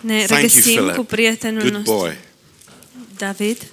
Ne 0.00 0.24
Thank 0.24 0.28
you, 0.28 0.38
regăsim 0.40 0.74
Philip. 0.74 0.94
cu 0.94 1.04
prietenul 1.04 1.60
Good 1.60 1.72
nostru, 1.72 1.94
boy. 1.94 2.18
David. 3.16 3.70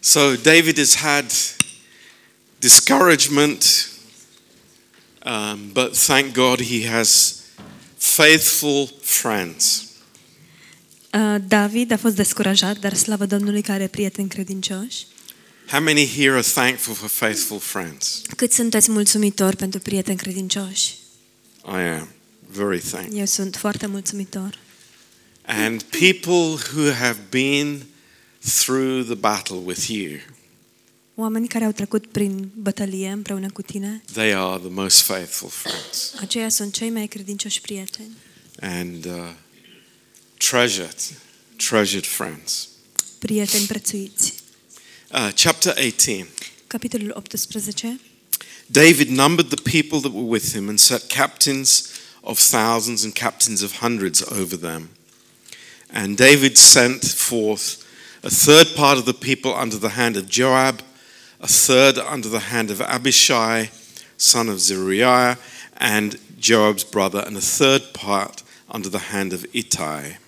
So 0.00 0.36
David 0.36 0.78
has 0.78 0.94
had 0.94 1.32
discouragement, 2.60 3.90
um, 5.26 5.70
but 5.72 5.94
thank 5.94 6.32
God 6.34 6.60
he 6.60 6.86
has 6.86 7.42
faithful 7.96 8.88
friends. 9.02 9.86
Uh, 11.12 11.36
David 11.48 11.92
a 11.92 11.96
fost 11.96 12.14
descurajat, 12.14 12.78
dar 12.78 12.94
slavă 12.94 13.26
Domnului 13.26 13.62
care 13.62 13.78
are 13.78 13.88
prieteni 13.88 14.28
credincioși. 14.28 15.06
How 15.68 15.80
many 15.80 16.06
here 16.06 16.32
are 16.32 16.42
thankful 16.42 16.94
for 16.94 17.08
faithful 17.08 17.58
friends? 17.58 18.22
Cât 18.36 18.52
sunteți 18.52 18.90
mulțumitori 18.90 19.56
pentru 19.56 19.80
prieteni 19.80 20.16
credincioși? 20.18 20.94
I 21.64 21.80
am 21.80 22.08
very 22.50 22.80
thankful. 22.80 23.18
Eu 23.18 23.24
sunt 23.24 23.56
foarte 23.56 23.86
mulțumitor. 23.86 24.58
And 25.46 25.82
people 25.82 26.58
who 26.72 26.92
have 26.92 27.18
been 27.30 27.86
through 28.40 29.04
the 29.04 29.14
battle 29.14 29.56
with 29.56 29.86
you, 29.88 30.10
Oameni 31.14 31.48
care 31.48 31.64
au 31.64 31.72
trecut 31.72 32.06
prin 32.06 32.50
bătălie 32.54 33.08
împreună 33.10 33.50
cu 33.50 33.62
tine, 33.62 34.02
they 34.12 34.34
are 34.34 34.58
the 34.58 34.68
most 34.68 35.00
faithful 35.00 35.48
friends 35.48 36.14
aceia 36.20 36.48
sunt 36.48 36.72
cei 36.72 36.90
mai 36.90 37.06
credincioși 37.06 37.60
prieteni 37.60 38.16
and 38.60 39.04
uh, 39.04 39.12
treasured, 40.36 40.96
treasured 41.56 42.06
friends. 42.06 42.68
prieteni 43.18 43.64
prețuiți. 43.66 44.34
Uh, 45.10 45.32
chapter 45.34 45.72
18. 45.78 46.26
Capitolul 46.68 47.16
18. 47.16 47.98
David 48.70 49.10
numbered 49.10 49.48
the 49.48 49.56
people 49.56 50.00
that 50.00 50.12
were 50.12 50.22
with 50.22 50.54
him 50.54 50.68
and 50.68 50.78
set 50.78 51.08
captains 51.08 51.98
of 52.22 52.38
thousands 52.38 53.04
and 53.04 53.14
captains 53.14 53.62
of 53.62 53.76
hundreds 53.76 54.22
over 54.30 54.54
them. 54.54 54.90
And 55.90 56.18
David 56.18 56.58
sent 56.58 57.02
forth 57.06 57.82
a 58.22 58.28
third 58.28 58.66
part 58.76 58.98
of 58.98 59.06
the 59.06 59.14
people 59.14 59.54
under 59.54 59.78
the 59.78 59.90
hand 59.90 60.18
of 60.18 60.28
Joab, 60.28 60.82
a 61.40 61.46
third 61.48 61.96
under 61.96 62.28
the 62.28 62.40
hand 62.40 62.70
of 62.70 62.82
Abishai, 62.82 63.70
son 64.18 64.50
of 64.50 64.60
Zeruiah, 64.60 65.38
and 65.78 66.18
Joab's 66.38 66.84
brother, 66.84 67.24
and 67.26 67.34
a 67.34 67.40
third 67.40 67.94
part 67.94 68.42
under 68.68 68.90
the 68.90 68.98
hand 68.98 69.32
of 69.32 69.46
Ittai. 69.54 70.18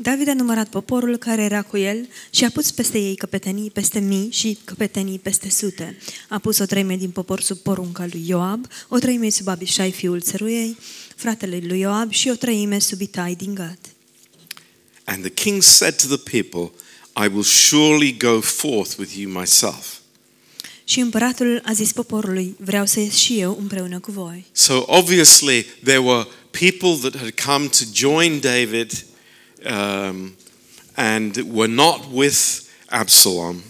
David 0.00 0.28
a 0.28 0.34
numărat 0.34 0.68
poporul 0.68 1.16
care 1.16 1.42
era 1.42 1.62
cu 1.62 1.76
el 1.76 2.08
și 2.30 2.44
a 2.44 2.50
pus 2.50 2.70
peste 2.70 2.98
ei 2.98 3.16
căpetenii 3.16 3.70
peste 3.70 3.98
mii 3.98 4.30
și 4.30 4.58
căpetenii 4.64 5.18
peste 5.18 5.50
sute. 5.50 5.98
A 6.28 6.38
pus 6.38 6.58
o 6.58 6.64
treime 6.64 6.96
din 6.96 7.10
popor 7.10 7.40
sub 7.40 7.58
porunca 7.58 8.06
lui 8.10 8.24
Ioab, 8.26 8.66
o 8.88 8.98
treime 8.98 9.28
sub 9.28 9.48
Abishai 9.48 9.92
fiul 9.92 10.20
țăruiei, 10.20 10.76
fratele 11.16 11.60
lui 11.66 11.78
Ioab 11.78 12.10
și 12.10 12.28
o 12.28 12.34
treime 12.34 12.78
sub 12.78 13.00
Itai 13.00 13.34
din 13.34 13.54
Gat. 13.54 13.78
And 15.04 15.24
the 15.24 15.32
king 15.32 15.62
said 15.62 15.94
to 15.94 16.16
the 16.16 16.40
people, 16.40 16.72
I 17.24 17.28
will 17.28 17.42
surely 17.42 18.16
go 18.16 18.40
forth 18.40 18.98
with 18.98 19.16
you 19.16 19.40
myself. 19.40 19.96
Și 20.84 21.00
împăratul 21.00 21.62
a 21.64 21.72
zis 21.72 21.92
poporului, 21.92 22.56
vreau 22.58 22.86
să 22.86 23.00
ies 23.00 23.14
și 23.14 23.38
eu 23.38 23.56
împreună 23.60 23.98
cu 23.98 24.10
voi. 24.10 24.44
So 24.52 24.84
obviously, 24.86 25.66
there 25.82 26.00
were 26.00 26.26
people 26.50 27.10
that 27.10 27.16
had 27.16 27.30
come 27.44 27.66
to 27.66 27.84
join 27.94 28.40
David 28.40 29.06
um, 29.64 30.34
and 30.94 31.36
were 31.52 31.72
not 31.72 32.00
with 32.12 32.60
Absalom. 32.88 33.62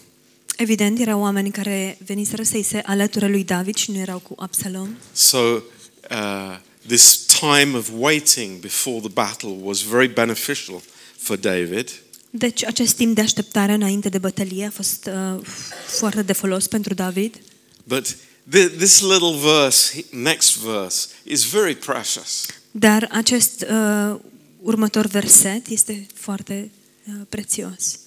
Evident, 0.56 0.98
erau 0.98 1.20
oameni 1.20 1.50
care 1.50 1.98
veniseră 2.06 2.42
să-i 2.42 2.62
se 2.62 2.82
alăture 2.86 3.28
lui 3.28 3.44
David 3.44 3.76
și 3.76 3.90
nu 3.90 3.98
erau 3.98 4.18
cu 4.18 4.34
Absalom. 4.38 4.88
So 5.12 5.38
uh, 5.38 6.58
this 6.86 7.26
time 7.26 7.76
of 7.76 7.88
waiting 7.98 8.60
before 8.60 8.98
the 8.98 9.08
battle 9.08 9.56
was 9.62 9.82
very 9.82 10.08
beneficial 10.08 10.82
for 11.16 11.36
David. 11.36 11.90
Deci 12.30 12.64
acest 12.64 12.96
timp 12.96 13.14
de 13.14 13.20
așteptare 13.20 13.72
înainte 13.72 14.08
de 14.08 14.18
bătălie 14.18 14.66
a 14.66 14.70
fost 14.70 15.10
uh, 15.34 15.44
foarte 15.86 16.22
de 16.22 16.32
folos 16.32 16.66
pentru 16.66 16.94
David. 16.94 17.40
But 17.84 18.16
th- 18.54 18.76
this 18.78 19.00
little 19.00 19.36
verse, 19.42 20.04
next 20.10 20.56
verse, 20.56 21.08
is 21.22 21.44
very 21.44 21.74
precious. 21.74 22.46
Dar 22.70 23.08
acest 23.12 23.66
uh, 23.70 24.20
următor 24.60 25.06
verset 25.06 25.66
este 25.66 26.06
foarte 26.14 26.70
uh, 27.08 27.14
prețios. 27.28 27.98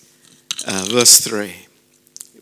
Uh, 0.68 0.88
verse 0.92 1.30
3 1.30 1.70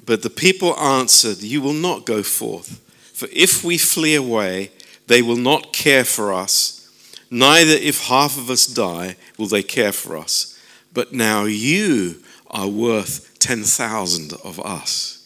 But 0.05 0.19
the 0.21 0.29
people 0.29 0.73
answered, 0.77 1.41
You 1.41 1.61
will 1.61 1.79
not 1.79 2.05
go 2.05 2.21
forth, 2.21 2.69
for 3.13 3.29
if 3.31 3.63
we 3.63 3.77
flee 3.77 4.15
away, 4.15 4.71
they 5.05 5.21
will 5.21 5.37
not 5.37 5.71
care 5.71 6.03
for 6.03 6.43
us, 6.43 6.81
neither 7.27 7.81
if 7.81 8.07
half 8.07 8.37
of 8.37 8.49
us 8.49 8.65
die 8.65 9.17
will 9.37 9.47
they 9.47 9.63
care 9.63 9.91
for 9.91 10.23
us. 10.23 10.55
But 10.91 11.11
now 11.11 11.45
you 11.45 12.15
are 12.47 12.67
worth 12.67 13.37
10,000 13.37 14.33
of 14.41 14.57
us. 14.83 15.19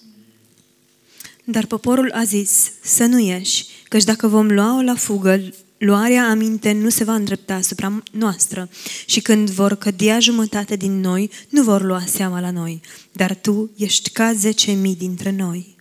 Dar 1.43 1.65
poporul 1.65 2.11
a 2.11 2.23
zis, 2.23 2.71
să 2.81 3.05
nu 3.05 3.19
ieși, 3.19 3.65
căci 3.87 4.03
dacă 4.03 4.27
vom 4.27 4.47
lua-o 4.47 4.81
la 4.81 4.95
fugă, 4.95 5.53
luarea 5.85 6.29
aminte 6.29 6.71
nu 6.71 6.89
se 6.89 7.03
va 7.03 7.13
îndrepta 7.13 7.53
asupra 7.53 8.03
noastră 8.11 8.69
și 9.05 9.19
când 9.19 9.49
vor 9.49 9.75
cădea 9.75 10.19
jumătate 10.19 10.75
din 10.75 10.99
noi, 10.99 11.29
nu 11.49 11.63
vor 11.63 11.81
lua 11.81 12.03
seama 12.07 12.39
la 12.39 12.51
noi. 12.51 12.81
Dar 13.11 13.35
tu 13.35 13.71
ești 13.77 14.09
ca 14.09 14.33
zece 14.33 14.71
mii 14.71 14.95
dintre 14.95 15.31
noi. 15.31 15.75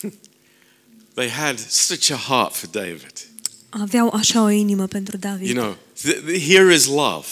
They 1.14 1.28
had 1.28 1.58
such 1.68 2.10
a 2.10 2.16
heart 2.16 2.54
for 2.54 2.68
David. 2.68 3.12
Aveau 3.68 4.08
așa 4.14 4.42
o 4.42 4.48
inimă 4.48 4.86
pentru 4.86 5.16
David. 5.16 5.48
You 5.48 5.56
know, 5.64 5.76
th- 5.98 6.22
th- 6.30 6.46
here 6.46 6.74
is 6.74 6.86
love. 6.86 7.26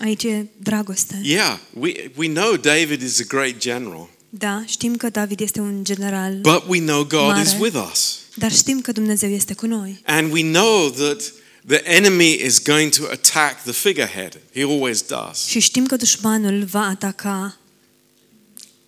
Aici 0.00 0.22
e 0.24 0.46
dragoste. 0.56 1.20
Yeah, 1.22 1.58
we, 1.72 2.10
we 2.16 2.28
know 2.28 2.56
David 2.56 3.02
is 3.02 3.20
a 3.20 3.24
great 3.28 3.58
general, 3.58 4.08
Da, 4.30 4.62
știm 4.66 4.96
că 4.96 5.08
David 5.08 5.40
este 5.40 5.60
un 5.60 5.84
general, 5.84 6.34
but 6.40 6.62
we 6.66 6.78
know 6.78 7.04
God 7.04 7.20
Mare. 7.20 7.40
is 7.42 7.54
with 7.60 7.76
us. 7.92 8.18
Dar 8.38 8.52
știm 8.52 8.80
că 8.80 8.92
Dumnezeu 8.92 9.30
este 9.30 9.54
cu 9.54 9.66
noi. 9.66 10.00
And 10.04 10.32
we 10.32 10.42
know 10.42 10.90
that 10.90 11.32
the 11.66 11.82
enemy 11.84 12.32
is 12.44 12.62
going 12.62 12.92
to 12.92 13.02
attack 13.10 13.62
the 13.62 13.72
figurehead. 13.72 14.40
He 14.54 14.62
always 14.62 15.02
does. 15.02 15.46
Și 15.46 15.58
știm 15.58 15.86
că 15.86 15.96
dușmanul 15.96 16.64
va 16.64 16.80
ataca 16.80 17.58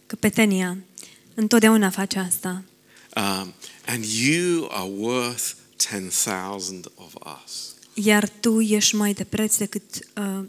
căpetenia. 0.06 0.78
Întotdeauna 1.34 1.90
face 1.90 2.18
asta. 2.18 2.62
Um, 3.16 3.54
and 3.86 4.04
you 4.04 4.68
are 4.70 4.90
worth 4.96 5.52
10,000 5.78 6.80
of 6.94 7.14
us. 7.44 7.74
Iar 7.94 8.28
tu 8.28 8.60
ești 8.60 8.94
mai 8.94 9.12
de 9.12 9.24
preț 9.24 9.56
decât 9.56 9.82
uh, 10.16 10.44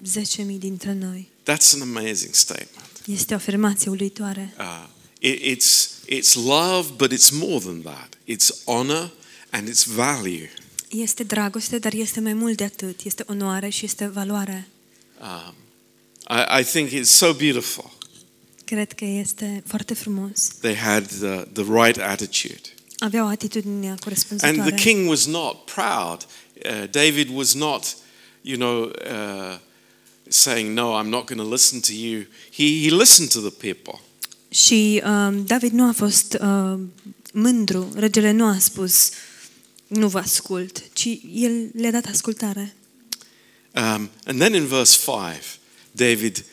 10.000 0.53 0.57
dintre 0.57 0.94
noi. 0.94 1.29
That's 1.50 1.73
an 1.73 1.81
amazing 1.81 2.34
statement. 2.34 3.01
Este 3.06 3.34
o 3.34 3.35
afirmație 3.35 3.91
uluitoare. 3.91 4.53
Uh, 4.57 4.63
it, 4.63 5.00
it's, 5.29 6.01
it's 6.07 6.35
love, 6.35 6.91
but 6.97 7.11
it's 7.11 7.31
more 7.31 7.59
than 7.59 7.81
that. 7.81 8.15
It's 8.25 8.63
honor 8.65 9.11
and 9.51 9.67
it's 9.67 9.83
value. 9.83 10.49
Este 10.89 11.23
dragoste, 11.23 11.77
dar 11.77 11.93
este 11.93 12.19
mai 12.19 12.33
mult 12.33 12.57
de 12.57 12.63
atât. 12.63 12.99
Este 13.03 13.23
onoare 13.27 13.69
și 13.69 13.85
este 13.85 14.07
valoare. 14.07 14.67
Um, 15.21 15.53
I, 16.37 16.59
I 16.59 16.63
think 16.63 16.89
it's 16.89 17.09
so 17.09 17.33
beautiful. 17.33 17.91
Cred 18.65 18.91
că 18.93 19.05
este 19.05 19.63
foarte 19.67 19.93
frumos. 19.93 20.47
They 20.59 20.75
had 20.75 21.05
the, 21.07 21.45
the 21.53 21.63
right 21.83 21.97
attitude. 21.99 22.61
Aveau 22.99 23.27
atitudinea 23.27 23.89
And 23.89 23.99
corespunzătoare. 23.99 24.71
the 24.71 24.83
king 24.83 25.09
was 25.09 25.25
not 25.25 25.65
proud. 25.65 26.27
Uh, 26.65 26.89
David 26.89 27.29
was 27.33 27.53
not, 27.53 27.95
you 28.41 28.55
know, 28.55 28.83
uh, 28.83 29.57
saying, 30.27 30.73
No, 30.73 31.01
I'm 31.01 31.09
not 31.09 31.25
going 31.25 31.41
to 31.41 31.49
listen 31.53 31.79
to 31.79 31.93
you. 31.93 32.25
He, 32.51 32.63
he 32.83 32.89
listened 32.89 33.29
to 33.31 33.39
the 33.39 33.73
people. 33.73 33.99
Și 34.51 35.01
uh, 35.06 35.41
David 35.45 35.72
nu 35.72 35.87
a 35.87 35.91
fost 35.91 36.37
uh, 36.41 36.79
mândru. 37.34 37.91
Regele 37.96 38.31
nu 38.31 38.46
a 38.46 38.58
spus, 38.59 39.09
nu 39.87 40.08
vă 40.08 40.20
ascult, 40.20 40.84
ci 40.93 41.08
el 41.34 41.70
le-a 41.73 41.91
dat 41.91 42.05
ascultare. 42.05 42.75
Um, 43.75 44.09
and 44.25 44.40
then 44.40 44.53
in 44.53 44.66
verse 44.66 44.99
5, 45.05 45.59
David 45.91 46.46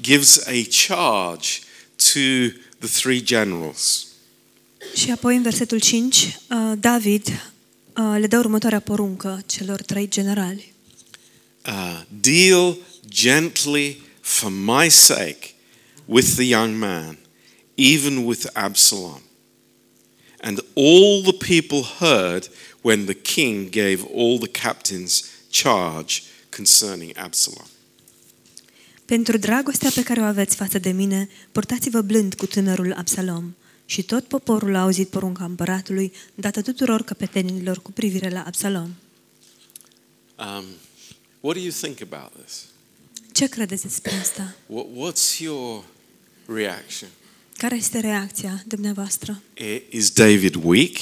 gives 0.00 0.38
a 0.46 0.66
charge 0.86 1.48
to 1.96 2.54
the 2.78 2.88
three 3.00 3.22
generals. 3.22 4.06
Și 4.94 5.10
apoi 5.10 5.36
în 5.36 5.42
versetul 5.42 5.80
5, 5.80 6.16
uh, 6.16 6.72
David 6.80 7.26
uh, 7.28 8.16
le 8.18 8.26
dă 8.26 8.38
următoarea 8.38 8.80
poruncă 8.80 9.42
celor 9.46 9.82
trei 9.82 10.08
generali. 10.08 10.72
Uh, 11.66 12.00
Deal 12.20 12.76
gently 13.08 14.00
for 14.20 14.50
my 14.50 14.90
sake 14.90 15.52
with 16.08 16.36
the 16.36 16.44
young 16.44 16.78
man, 16.78 17.18
even 17.76 18.24
with 18.24 18.46
Absalom. 18.54 19.20
And 20.40 20.60
all 20.74 21.22
the 21.22 21.32
people 21.32 21.82
heard 21.98 22.48
when 22.82 23.04
the 23.06 23.14
king 23.14 23.70
gave 23.70 24.04
all 24.14 24.38
the 24.38 24.48
captains 24.48 25.22
charge 25.50 26.22
concerning 26.50 27.12
Absalom. 27.16 27.66
Pentru 29.04 29.36
dragostea 29.36 29.90
pe 29.94 30.02
care 30.02 30.20
o 30.20 30.24
aveți 30.24 30.56
față 30.56 30.78
de 30.78 30.90
mine, 30.90 31.28
purtați-vă 31.52 32.00
blând 32.00 32.34
cu 32.34 32.46
tânărul 32.46 32.92
Absalom. 32.92 33.54
Și 33.84 34.02
tot 34.02 34.24
poporul 34.24 34.74
a 34.74 34.82
auzit 34.82 35.08
porunca 35.08 35.44
împăratului, 35.44 36.12
dată 36.34 36.62
tuturor 36.62 37.02
căpetenilor 37.02 37.82
cu 37.82 37.92
privire 37.92 38.28
la 38.28 38.42
Absalom. 38.46 38.94
Um, 40.38 40.64
what 41.40 41.56
do 41.56 41.62
you 41.62 41.70
think 41.80 42.00
about 42.00 42.44
this? 42.44 42.64
Ce 43.32 43.46
credeți 43.46 43.82
despre 43.82 44.12
asta? 44.14 44.54
What, 44.66 44.86
what's 44.86 45.38
your 45.38 45.84
reaction? 46.48 47.08
Care 47.56 47.76
este 47.76 48.00
reacția 48.00 48.62
dumneavoastră? 48.66 49.42
I- 49.56 49.82
Is 49.96 50.10
David 50.10 50.54
weak? 50.54 50.96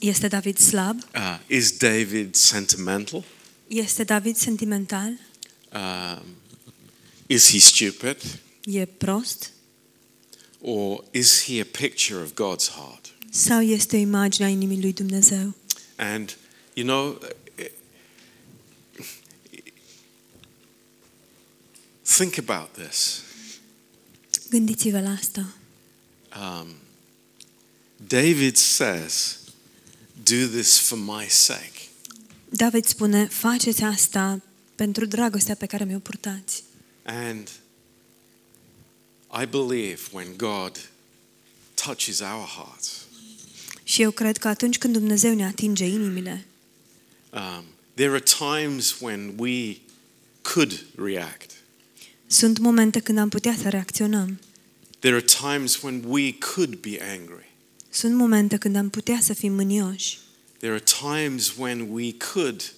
Este 0.00 0.28
David 0.28 0.58
slab? 0.58 0.98
Uh, 1.14 1.38
is 1.46 1.70
David 1.76 2.34
sentimental? 2.34 3.24
Este 3.66 4.04
David 4.04 4.36
sentimental? 4.36 5.18
Um, 5.72 6.22
is 7.26 7.50
he 7.50 7.58
stupid? 7.58 8.16
E 8.64 8.84
prost? 8.86 9.50
Or 10.60 11.04
is 11.10 11.42
he 11.44 11.60
a 11.60 11.64
picture 11.78 12.20
of 12.22 12.32
God's 12.34 12.68
heart? 12.68 13.14
Sau 13.30 13.60
este 13.60 13.96
o 13.96 13.98
imagine 13.98 14.46
a 14.46 14.48
inimii 14.50 14.80
lui 14.80 14.92
Dumnezeu? 14.92 15.54
And, 15.96 16.36
you 16.74 16.86
know, 16.86 17.18
think 22.02 22.36
about 22.38 22.72
this. 22.86 23.20
Gândiți-vă 24.50 25.00
la 25.00 25.10
asta. 25.10 25.54
Um, 26.40 26.66
David 27.96 28.56
says, 28.56 29.38
Do 30.22 30.46
this 30.46 30.78
for 30.78 30.98
my 30.98 31.26
sake. 31.28 31.80
David 32.48 32.84
spune, 32.84 33.26
faceți 33.26 33.82
asta 33.82 34.40
pentru 34.74 35.06
dragostea 35.06 35.54
pe 35.54 35.66
care 35.66 35.84
mi-o 35.84 35.98
purtați. 35.98 36.62
And 37.04 37.48
I 39.42 39.46
believe 39.46 40.00
when 40.12 40.36
God 40.36 40.90
touches 41.74 42.20
our 42.20 42.46
hearts, 42.46 43.06
Și 43.84 44.02
eu 44.02 44.10
cred 44.10 44.36
că 44.36 44.48
atunci 44.48 44.78
când 44.78 44.92
Dumnezeu 44.92 45.34
ne 45.34 45.44
atinge 45.44 45.84
inimile, 45.84 46.46
um, 47.32 47.64
there 47.94 48.10
are 48.10 48.22
times 48.38 48.96
when 49.00 49.34
we 49.38 49.76
could 50.42 50.84
react. 50.96 51.50
Sunt 52.26 52.58
momente 52.58 53.00
când 53.00 53.18
am 53.18 53.28
putea 53.28 53.56
să 53.62 53.68
reacționăm. 53.68 54.40
There 54.98 55.14
are 55.14 55.24
times 55.52 55.82
when 55.82 56.02
we 56.06 56.32
could 56.54 56.74
be 56.76 56.98
angry. 57.18 57.52
Sunt 57.90 58.14
momente 58.14 58.56
când 58.56 58.76
am 58.76 58.88
putea 58.90 59.18
să 59.20 59.32
fim 59.34 59.52
mânioși. 59.52 60.18
There 60.58 60.72
are 60.72 60.84
times 61.00 61.52
when 61.58 61.86
we 61.90 62.12
could 62.32 62.72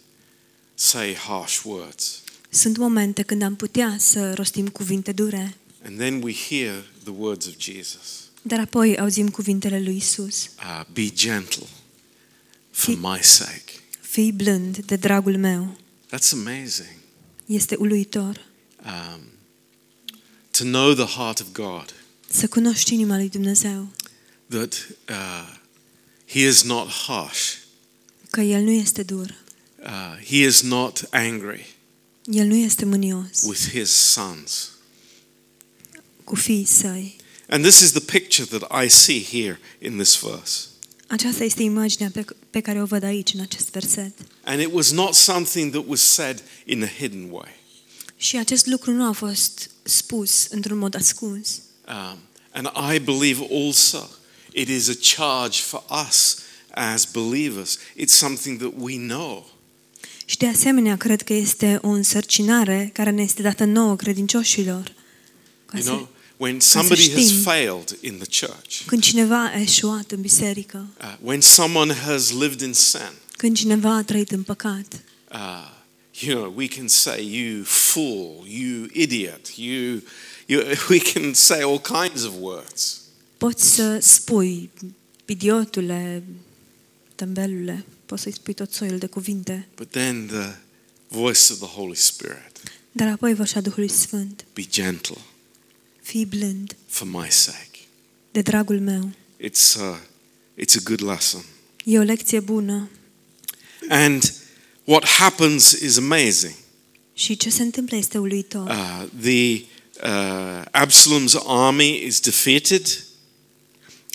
say 0.74 1.14
harsh 1.14 1.60
words. 1.64 2.22
Sunt 2.50 2.76
momente 2.76 3.22
când 3.22 3.42
am 3.42 3.56
putea 3.56 3.96
să 3.98 4.34
rostim 4.34 4.68
cuvinte 4.68 5.12
dure, 5.12 5.56
And 5.84 5.98
then 5.98 6.22
we 6.22 6.32
hear 6.48 6.84
the 7.02 7.12
words 7.16 7.46
of 7.46 7.52
Jesus 7.58 8.00
dar 8.42 8.60
apoi 8.60 8.98
auzim 8.98 9.28
cuvintele 9.28 9.80
lui 9.82 9.96
Isus. 9.96 10.44
uh, 10.58 10.84
Be 10.92 11.08
gentle 11.08 11.66
for 12.70 12.94
Fi- 12.94 13.00
my 13.00 13.18
sake. 13.22 13.72
Fii 14.00 14.32
blând 14.32 14.78
de 14.78 14.96
dragul 14.96 15.36
meu. 15.38 15.76
That's 16.10 16.32
amazing. 16.32 16.96
Este 17.46 17.76
uluitor 17.78 18.46
Um, 18.84 19.20
to 20.58 20.64
know 20.64 20.94
the 20.94 21.16
heart 21.16 21.40
of 21.40 21.52
God, 21.52 21.94
să 22.30 22.46
cunoști 22.46 22.94
inima 22.94 23.16
lui 23.16 23.28
Dumnezeu, 23.28 23.88
that 24.48 24.88
uh, 25.08 25.56
He 26.26 26.46
is 26.46 26.62
not 26.62 26.88
harsh, 26.88 27.54
că 28.30 28.40
El 28.40 28.62
nu 28.62 28.70
este 28.70 29.02
dur, 29.02 29.34
uh, 29.82 30.24
He 30.26 30.36
is 30.36 30.60
not 30.60 31.08
angry 31.10 31.66
El 32.24 32.46
nu 32.46 32.54
este 32.54 32.84
mânios 32.84 33.42
with 33.42 33.70
His 33.70 33.90
sons. 33.90 34.70
cu 36.24 36.34
fiii 36.34 36.64
săi. 36.64 37.16
And 37.48 37.64
this 37.64 37.80
is 37.80 37.90
the 37.90 38.18
picture 38.18 38.58
that 38.58 38.84
I 38.84 38.88
see 38.88 39.24
here 39.24 39.60
in 39.78 39.96
this 39.96 40.20
verse. 40.20 40.66
Aceasta 41.06 41.44
este 41.44 41.62
imaginea 41.62 42.10
pe, 42.12 42.24
pe 42.50 42.60
care 42.60 42.82
o 42.82 42.84
văd 42.84 43.02
aici, 43.02 43.32
în 43.32 43.40
acest 43.40 43.70
verset. 43.70 44.12
And 44.44 44.60
it 44.60 44.68
was 44.72 44.90
not 44.90 45.14
something 45.14 45.72
that 45.72 45.84
was 45.86 46.00
said 46.00 46.42
in 46.66 46.82
a 46.82 46.86
hidden 46.86 47.30
way. 47.30 47.56
Și 48.20 48.36
acest 48.36 48.66
lucru 48.66 48.92
nu 48.92 49.08
a 49.08 49.12
fost 49.12 49.70
spus 49.82 50.46
într-un 50.50 50.78
mod 50.78 50.94
ascuns. 50.94 51.60
Um, 51.88 52.18
and 52.52 52.94
I 52.94 52.98
believe 52.98 53.46
also 53.50 54.08
it 54.52 54.68
is 54.68 54.88
a 54.88 54.94
charge 55.16 55.60
for 55.60 55.84
us 56.08 56.38
as 56.74 57.08
believers. 57.12 57.78
It's 57.96 58.12
something 58.12 58.58
that 58.58 58.72
we 58.76 58.96
know. 58.96 59.50
Și 60.24 60.36
de 60.36 60.46
asemenea, 60.46 60.96
cred 60.96 61.22
că 61.22 61.32
este 61.32 61.78
o 61.82 61.88
însărcinare 61.88 62.90
care 62.92 63.10
ne 63.10 63.22
este 63.22 63.42
dată 63.42 63.64
nouă 63.64 63.96
credincioșilor. 63.96 64.94
Ca 65.66 65.76
You 65.78 65.82
să, 65.82 65.90
know, 65.90 66.08
when 66.36 66.60
somebody 66.60 67.10
has 67.12 67.24
știm. 67.26 67.42
failed 67.42 67.98
in 68.00 68.18
the 68.18 68.46
church, 68.46 68.80
când 68.86 69.02
cineva 69.02 69.44
a 69.44 69.60
eșuat 69.60 70.10
în 70.10 70.20
biserică, 70.20 70.86
uh, 71.00 71.16
when 71.22 71.40
someone 71.40 71.94
has 71.94 72.30
lived 72.32 72.60
in 72.60 72.72
sin, 72.72 73.12
când 73.36 73.56
cineva 73.56 73.94
a 73.94 74.02
trăit 74.02 74.30
în 74.30 74.42
păcat, 74.42 75.00
uh, 75.32 75.76
you 76.20 76.34
know, 76.34 76.52
we 76.56 76.68
can 76.68 76.88
say, 76.88 77.22
you 77.22 77.64
fool, 77.64 78.44
you 78.46 78.88
idiot, 78.92 79.58
you, 79.58 80.02
you, 80.46 80.62
we 80.90 80.98
can 81.00 81.34
say 81.34 81.62
all 81.62 81.80
kinds 81.80 82.24
of 82.24 82.32
words. 82.40 83.00
poți 83.38 83.74
să 83.74 83.98
spui, 84.00 84.70
idiotule, 85.26 86.22
tămbelule, 87.14 87.84
poți 88.06 88.22
să-i 88.22 88.32
spui 88.32 88.54
tot 88.54 88.72
soiul 88.72 88.98
de 88.98 89.06
cuvinte, 89.06 89.68
But 89.76 89.90
then 89.90 90.26
the 90.26 90.54
voice 91.08 91.52
of 91.52 91.58
the 91.58 91.68
Holy 91.68 91.96
Spirit, 91.96 92.52
dar 92.92 93.08
apoi 93.08 93.34
vocea 93.34 93.60
Duhului 93.60 93.88
Sfânt, 93.90 94.44
be 94.54 94.62
gentle 94.62 95.16
fii 96.02 96.24
blând 96.26 96.76
for 96.86 97.06
my 97.06 97.30
sake. 97.30 97.78
de 98.32 98.40
dragul 98.42 98.80
meu. 98.80 99.10
It's 99.40 99.76
a, 99.80 100.00
it's 100.62 100.76
a 100.76 100.80
good 100.84 101.00
lesson. 101.02 101.44
E 101.84 101.98
o 101.98 102.02
lecție 102.02 102.40
bună. 102.40 102.88
And 103.88 104.34
what 104.88 105.04
happens 105.04 105.72
is 105.72 105.96
amazing. 105.96 106.54
Și 107.12 107.36
ce 107.36 107.50
se 107.50 107.62
întâmplă 107.62 107.96
este 107.96 108.18
uluitor. 108.18 108.68
Uh, 108.68 109.04
the 109.20 109.60
uh, 110.02 110.62
Absalom's 110.86 111.34
army 111.46 112.02
is 112.06 112.20
defeated. 112.20 113.04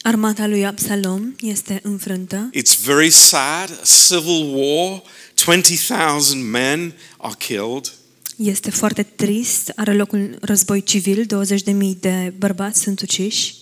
Armata 0.02 0.48
lui 0.48 0.66
Absalom 0.66 1.36
este 1.42 1.80
înfrântă. 1.84 2.50
It's 2.54 2.84
very 2.84 3.10
sad. 3.10 3.80
A 3.82 3.86
civil 3.86 4.54
war. 4.54 5.02
20,000 5.46 6.44
men 6.44 6.94
are 7.18 7.36
killed. 7.38 7.94
Este 8.36 8.70
foarte 8.70 9.04
trist. 9.04 9.72
Are 9.76 9.94
loc 9.94 10.12
un 10.12 10.38
război 10.42 10.84
civil. 10.84 11.26
20.000 11.26 12.00
de 12.00 12.34
bărbați 12.38 12.82
sunt 12.82 13.02
uciși. 13.02 13.56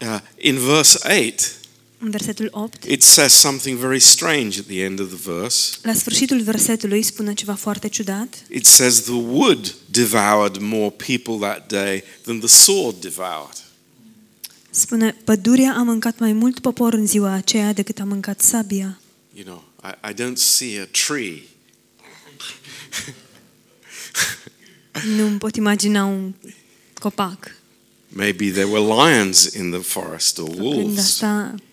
Uh, 0.00 0.18
in 0.36 0.58
verse 0.58 0.98
8, 1.26 1.61
În 2.04 2.10
versetul 2.10 2.48
8, 2.50 2.84
it 2.84 3.02
says 3.02 3.32
something 3.32 3.78
very 3.78 4.00
strange 4.00 4.58
at 4.58 4.66
the 4.66 4.82
end 4.82 5.00
of 5.00 5.08
the 5.08 5.32
verse. 5.32 5.76
la 5.82 5.92
sfârșitul 5.94 6.40
versetului 6.40 7.02
spune 7.02 7.34
ceva 7.34 7.54
foarte 7.54 7.88
ciudat. 7.88 8.44
It 8.50 8.66
says, 8.66 9.00
The 9.00 9.12
wood 9.12 9.74
devoured 9.90 10.56
more 10.60 10.90
people 10.90 11.48
that 11.48 11.68
day 11.68 12.02
than 12.22 12.38
the 12.38 12.48
sword 12.48 13.00
devoured. 13.00 13.64
Spune, 14.70 15.16
pădurea 15.24 15.74
a 15.76 15.82
mâncat 15.82 16.18
mai 16.18 16.32
mult 16.32 16.58
popor 16.58 16.92
în 16.92 17.06
ziua 17.06 17.32
aceea 17.32 17.72
decât 17.72 17.98
a 17.98 18.04
mâncat 18.04 18.40
sabia. 18.40 19.00
You 19.34 19.44
know, 19.44 19.64
I, 19.84 20.10
I 20.10 20.14
don't 20.14 20.36
see 20.36 20.80
a 20.80 20.86
tree 21.06 21.42
Nu 25.16 25.26
îmi 25.26 25.38
pot 25.38 25.56
imagina 25.56 26.04
un 26.04 26.32
copac. 26.94 27.56
Maybe 28.08 28.50
there 28.50 28.64
were 28.66 29.10
lions 29.10 29.42
in 29.54 29.70
the 29.70 29.80
forest 29.80 30.38
or 30.38 30.48
Când 30.48 30.60
wolves. 30.60 31.22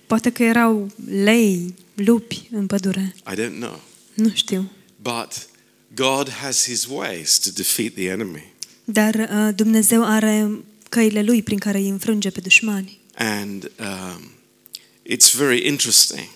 Asta, 0.09 0.29
poate 0.29 0.31
că 0.31 0.43
erau 0.43 0.91
lei, 1.09 1.73
lupi 1.93 2.47
în 2.51 2.67
pădure. 2.67 3.15
I 3.31 3.35
don't 3.35 3.59
know. 3.59 3.81
Nu 4.13 4.31
știu. 4.33 4.71
But 5.01 5.47
God 5.95 6.29
has 6.29 6.63
his 6.63 6.85
ways 6.85 7.37
to 7.39 7.49
defeat 7.55 7.93
the 7.93 8.09
enemy. 8.09 8.53
Dar 8.83 9.15
uh, 9.15 9.55
Dumnezeu 9.55 10.05
are 10.05 10.49
căile 10.89 11.21
lui 11.23 11.43
prin 11.43 11.57
care 11.57 11.77
îi 11.77 11.89
înfrânge 11.89 12.29
pe 12.29 12.39
dușmani. 12.39 12.99
And 13.15 13.71
um, 13.79 14.31
it's 15.05 15.35
very 15.37 15.67
interesting. 15.67 16.27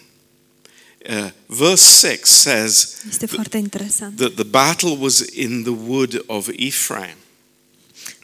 Uh, 1.10 1.30
verse 1.46 2.08
6 2.08 2.20
says 2.24 2.96
Este 3.10 3.26
foarte 3.26 3.58
interesant. 3.58 4.16
that 4.16 4.34
the 4.34 4.44
battle 4.44 4.98
was 5.00 5.20
in 5.34 5.64
the 5.64 5.76
wood 5.88 6.24
of 6.26 6.48
Ephraim. 6.56 7.16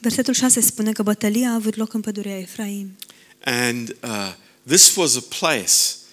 Versetul 0.01 0.33
6 0.33 0.59
spune 0.59 0.91
că 0.91 1.03
bătălia 1.03 1.49
a 1.49 1.53
avut 1.53 1.75
loc 1.75 1.93
în 1.93 2.01
pădurea 2.01 2.39
Efraim. 2.39 2.95
And 3.43 3.95
uh, 4.03 4.33
this 4.69 4.95
was 4.95 5.17
a 5.17 5.21
place 5.21 6.05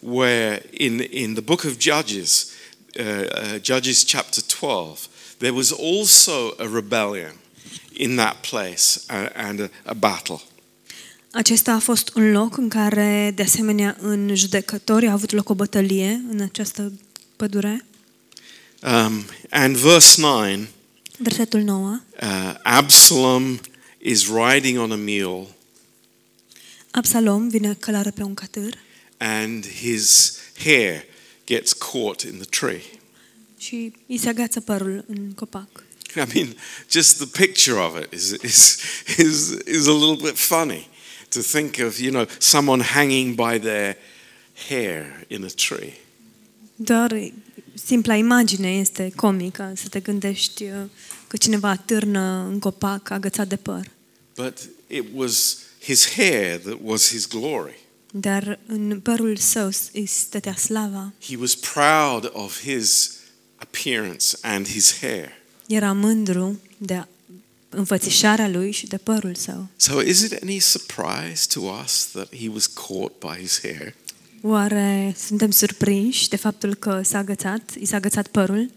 where, 0.00 0.62
in, 0.72 1.00
in 1.00 1.34
the 1.34 1.42
book 1.42 1.64
of 1.64 1.78
Judges, 1.78 2.52
uh, 2.98 3.02
uh, 3.02 3.58
Judges 3.58 4.04
chapter 4.04 4.40
12, 4.40 5.08
there 5.38 5.52
was 5.52 5.72
also 5.72 6.52
a 6.58 6.68
rebellion 6.68 7.32
in 7.96 8.16
that 8.16 8.42
place 8.42 9.06
uh, 9.10 9.28
and 9.34 9.60
a, 9.60 9.70
a 9.84 9.94
battle. 9.94 10.40
Acesta 11.34 11.72
a 11.72 11.78
fost 11.78 12.12
un 12.14 12.32
loc 12.32 12.56
în 12.56 12.68
care, 12.68 13.32
de 13.34 13.42
asemenea, 13.42 13.96
în 14.00 14.34
judecători 14.34 15.06
a 15.06 15.12
avut 15.12 15.32
loc 15.32 15.48
o 15.48 15.54
bătălie 15.54 16.22
în 16.30 16.40
această 16.40 16.92
pădure. 17.36 17.84
Um, 18.82 19.24
and 19.50 19.76
verse 19.76 20.20
9 20.20 20.66
Versetul 21.18 21.60
9. 21.60 22.00
Uh, 22.22 22.54
Absalom 22.62 23.58
is 23.98 24.28
riding 24.28 24.78
on 24.78 24.92
a 24.92 24.96
mule, 24.96 25.46
Absalom 26.94 27.48
vine 27.48 27.74
călare 27.74 28.10
pe 28.10 28.22
un 28.22 28.34
catâr 28.34 28.78
and 29.18 29.66
his 29.66 30.36
hair 30.64 31.04
gets 31.46 31.72
caught 31.72 32.22
in 32.22 32.38
the 32.38 32.44
tree. 32.60 32.82
și 33.58 33.92
îi 34.06 34.18
se 34.18 34.28
agață 34.28 34.60
părul 34.60 35.04
în 35.06 35.32
copac. 35.32 35.84
I 36.16 36.24
mean, 36.34 36.56
just 36.90 37.16
the 37.16 37.46
picture 37.46 37.78
of 37.78 37.96
it 38.02 38.12
is, 38.12 38.30
is, 38.42 38.78
is, 39.18 39.48
is 39.66 39.86
a 39.86 39.92
little 39.92 40.16
bit 40.22 40.36
funny 40.36 40.88
to 41.28 41.40
think 41.40 41.76
of, 41.86 41.98
you 41.98 42.10
know, 42.10 42.26
someone 42.38 42.82
hanging 42.82 43.34
by 43.34 43.58
their 43.58 43.96
hair 44.68 45.24
in 45.28 45.44
a 45.44 45.48
tree. 45.68 45.92
Doar 46.76 47.32
simpla 47.74 48.14
imagine 48.14 48.68
este 48.68 49.12
comică 49.16 49.72
să 49.76 49.88
te 49.88 50.00
gândești 50.00 50.62
uh, 50.62 50.70
că 51.26 51.36
cineva 51.36 51.76
târnă 51.76 52.46
în 52.50 52.58
copac 52.58 53.10
agățat 53.10 53.48
de 53.48 53.56
păr. 53.56 53.90
But 54.34 54.58
it 54.86 55.04
was 55.14 55.58
his 55.84 56.14
hair 56.14 56.58
that 56.58 56.78
was 56.82 57.08
his 57.08 57.26
glory. 57.26 57.78
Dar 58.12 58.58
în 58.66 59.00
părul 59.00 59.36
său 59.36 59.70
îi 59.92 60.06
stătea 60.06 60.54
slava. 60.54 61.12
He 61.28 61.36
was 61.36 61.54
proud 61.54 62.30
of 62.32 62.60
his 62.60 63.12
appearance 63.56 64.36
and 64.40 64.68
his 64.68 64.98
hair. 65.00 65.28
Era 65.66 65.92
mândru 65.92 66.60
de 66.78 67.06
înfățișarea 67.68 68.48
lui 68.48 68.70
și 68.70 68.86
de 68.86 68.96
părul 68.96 69.34
său. 69.34 69.68
So 69.76 70.02
is 70.02 70.20
it 70.20 70.42
any 70.42 70.58
surprise 70.58 71.46
to 71.48 71.60
us 71.84 72.08
that 72.12 72.36
he 72.36 72.48
was 72.48 72.66
caught 72.66 73.12
by 73.18 73.40
his 73.40 73.60
hair? 73.60 73.94
Oare 74.42 75.14
suntem 75.18 75.50
surprinși 75.50 76.28
de 76.28 76.36
faptul 76.36 76.74
că 76.74 77.00
s-a 77.04 77.18
agățat, 77.18 77.70
i 77.80 77.84
s-a 77.84 77.96
agățat 77.96 78.26
părul? 78.26 78.70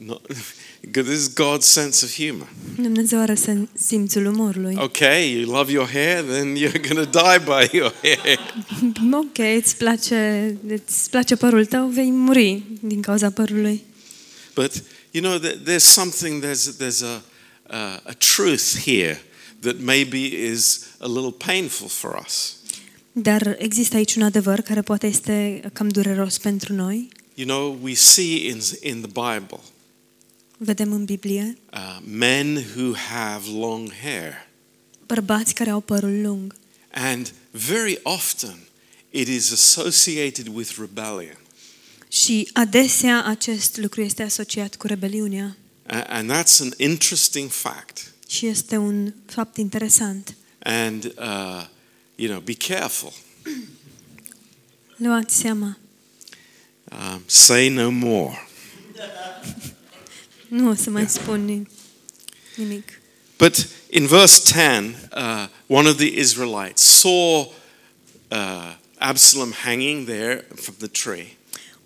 No, 0.00 0.20
this 0.92 1.08
is 1.08 1.28
God's 1.34 1.66
sense 1.66 2.04
of 2.04 2.14
humor. 2.16 2.48
Dumnezeu 2.76 3.20
are 3.20 3.34
sen- 3.34 3.68
simțul 3.74 4.26
umorului. 4.26 4.74
Okay, 4.78 5.32
you 5.32 5.50
love 5.52 5.72
your 5.72 5.88
hair, 5.88 6.22
then 6.24 6.56
you're 6.56 6.80
going 6.88 7.10
to 7.10 7.20
die 7.20 7.38
by 7.44 7.76
your 7.76 7.94
hair. 8.02 8.38
Ok, 9.12 9.38
îți 9.62 9.76
place, 9.76 10.56
îți 10.68 11.10
place 11.10 11.36
părul 11.36 11.66
tău, 11.66 11.86
vei 11.88 12.10
muri 12.10 12.62
din 12.80 13.00
cauza 13.00 13.30
părului. 13.30 13.82
But 14.54 14.72
you 15.10 15.22
know, 15.24 15.38
there- 15.50 15.62
there's 15.64 15.84
something. 15.92 16.44
There's 16.44 16.76
there's 16.78 17.02
a 17.02 17.22
a, 17.70 18.02
a 18.04 18.12
truth 18.34 18.78
here 18.84 19.22
that 19.60 19.74
maybe 19.80 20.18
is 20.52 20.80
a 20.98 21.06
little 21.06 21.34
painful 21.46 21.88
for 21.88 22.22
us. 22.26 22.56
Dar 23.12 23.56
există 23.58 23.96
aici 23.96 24.14
un 24.14 24.22
adevăr 24.22 24.60
care 24.60 24.82
poate 24.82 25.06
este 25.06 25.62
cam 25.72 25.88
dureros 25.88 26.38
pentru 26.38 26.72
noi. 26.74 27.08
You 27.34 27.46
know, 27.46 27.78
we 27.82 27.94
see 27.94 28.46
in 28.48 28.60
in 28.82 29.00
the 29.00 29.10
Bible 29.38 29.60
Vedem 30.60 30.92
în 30.92 31.04
Biblie 31.04 31.58
uh, 31.72 31.98
men 32.04 32.56
who 32.76 32.94
have 32.96 33.48
long 33.50 33.92
hair, 34.02 34.32
bărbați 35.06 35.54
care 35.54 35.70
au 35.70 35.80
părul 35.80 36.20
lung 36.20 36.54
and 36.90 37.32
very 37.50 37.98
often 38.02 38.58
it 39.10 39.28
is 39.28 39.52
associated 39.52 40.46
with 40.54 40.70
rebellion, 40.78 41.38
și 42.08 42.48
adesea 42.52 43.24
acest 43.24 43.76
lucru 43.76 44.00
este 44.00 44.22
asociat 44.22 44.76
cu 44.76 44.86
rebeliunea 44.86 45.56
A- 45.86 46.00
and 46.02 46.30
that's 46.32 46.60
an 46.60 46.70
interesting 46.76 47.50
fact. 47.50 48.12
și 48.28 48.46
este 48.46 48.76
un 48.76 49.12
fapt 49.26 49.56
interesant. 49.56 50.36
And 50.58 51.04
uh, 51.04 51.66
you 52.14 52.28
know, 52.28 52.40
be 52.40 52.54
careful. 52.54 53.12
Luați 54.96 55.36
seama. 55.36 55.78
Um, 56.92 57.22
say 57.26 57.68
no 57.68 57.90
more. 57.90 58.47
Nu 60.48 60.68
o 60.68 60.74
să 60.74 60.90
mai 60.90 61.08
spun 61.08 61.44
ni- 61.44 61.68
nimic. 62.56 63.00
But 63.36 63.66
in 63.90 64.06
verse 64.06 64.42
10, 64.44 65.08
uh, 65.16 65.46
one 65.66 65.88
of 65.88 65.96
the 65.96 66.18
Israelites 66.18 66.82
saw 66.82 67.46
uh, 68.30 68.74
Absalom 68.98 69.52
hanging 69.64 70.06
there 70.06 70.46
from 70.54 70.74
the 70.78 70.86
tree. 70.86 71.36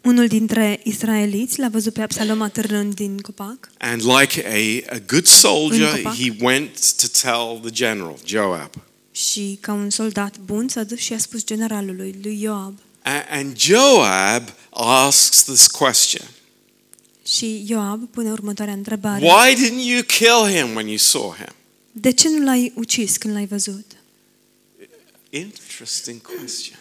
Unul 0.02 0.26
dintre 0.26 0.80
israeliți 0.84 1.58
l-a 1.58 1.68
văzut 1.68 1.92
pe 1.92 2.02
Absalom 2.02 2.40
atârnând 2.42 2.94
din 2.94 3.18
copac 3.18 3.70
And 3.78 4.02
like 4.18 4.46
a, 4.46 4.94
a 4.94 4.98
good 5.06 5.26
soldier, 5.26 5.94
copac. 5.96 6.14
he 6.16 6.32
went 6.40 6.94
to 6.96 7.06
tell 7.22 7.58
the 7.60 7.70
general, 7.70 8.18
Joab. 8.26 8.70
și 9.12 9.58
ca 9.60 9.72
un 9.72 9.90
soldat 9.90 10.38
bun 10.38 10.68
s-a 10.68 10.82
dus 10.84 10.98
și 10.98 11.12
a 11.12 11.18
spus 11.18 11.44
generalului 11.44 12.14
lui 12.22 12.40
Ioab. 12.42 12.78
A- 13.02 13.24
and 13.30 13.56
Joab 13.58 14.48
asks 14.70 15.42
this 15.42 15.66
question 15.66 16.26
Și 17.26 17.64
Ioab 17.66 18.08
pune 18.08 18.30
următoarea 18.30 18.74
întrebare. 18.74 19.24
Why 19.26 19.54
didn't 19.54 19.84
you 19.84 20.02
kill 20.02 20.58
him 20.58 20.74
when 20.74 20.86
you 20.86 20.96
saw 20.96 21.34
him? 21.34 21.54
De 21.92 22.10
ce 22.10 22.28
nu 22.28 22.44
l-ai 22.44 22.72
ucis 22.74 23.16
când 23.16 23.34
l-ai 23.34 23.46
văzut? 23.46 23.86
Interesting 25.30 26.20
question. 26.20 26.78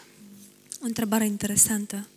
O 0.81 0.86
întrebare 0.86 1.25
interesantă. 1.25 2.07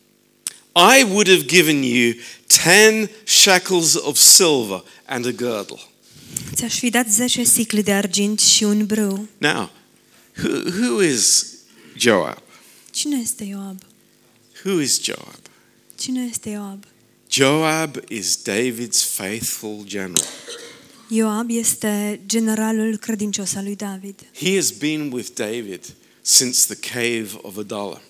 I 0.98 1.02
would 1.02 1.28
have 1.28 1.44
given 1.44 1.82
you 1.82 2.14
10 2.48 3.10
shekels 3.24 3.94
of 3.94 4.18
silver 4.18 4.82
and 5.04 5.26
a 5.26 5.30
girdle. 5.30 5.80
Ți-aș 6.54 6.78
fi 6.78 6.90
dat 6.90 7.08
10 7.08 7.42
sicli 7.44 7.82
de 7.82 7.92
argint 7.92 8.40
și 8.40 8.64
un 8.64 8.86
brâu. 8.86 9.28
Now, 9.38 9.70
who, 10.36 10.48
who 10.48 11.02
is 11.02 11.46
Joab? 11.96 12.42
Cine 12.90 13.16
este 13.16 13.44
Ioab? 13.44 13.78
Who 14.64 14.80
is 14.80 15.02
Joab? 15.02 15.40
Cine 15.98 16.26
este 16.30 16.48
Ioab? 16.48 16.84
Joab 17.30 17.96
is 18.08 18.42
David's 18.42 19.02
faithful 19.16 19.82
general. 19.84 20.24
Ioab 21.08 21.50
este 21.50 22.20
generalul 22.26 22.96
credincios 22.96 23.54
al 23.54 23.64
lui 23.64 23.76
David. 23.76 24.14
He 24.34 24.54
has 24.54 24.70
been 24.70 25.12
with 25.12 25.28
David 25.34 25.84
since 26.22 26.74
the 26.74 26.92
cave 26.92 27.28
of 27.42 27.56
Adullam. 27.56 28.00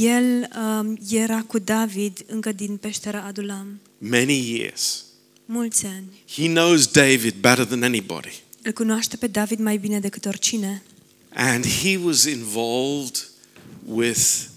El 0.00 0.48
um, 0.56 0.98
era 1.10 1.42
cu 1.42 1.58
David 1.58 2.24
încă 2.26 2.52
din 2.52 2.76
peștera 2.76 3.22
Adulam. 3.22 3.80
Many 3.98 4.56
years. 4.56 5.04
Mulți 5.44 5.86
ani. 5.86 6.22
He 6.34 6.46
knows 6.46 6.86
David 6.86 7.34
better 7.34 7.64
than 7.64 7.82
anybody. 7.82 8.42
Îl 8.62 8.72
cunoaște 8.72 9.16
pe 9.16 9.26
David 9.26 9.58
mai 9.58 9.76
bine 9.76 10.00
decât 10.00 10.24
oricine. 10.24 10.82
And 11.34 11.66
he 11.66 11.96
was 12.04 12.24
involved 12.24 13.28
with 13.86 14.48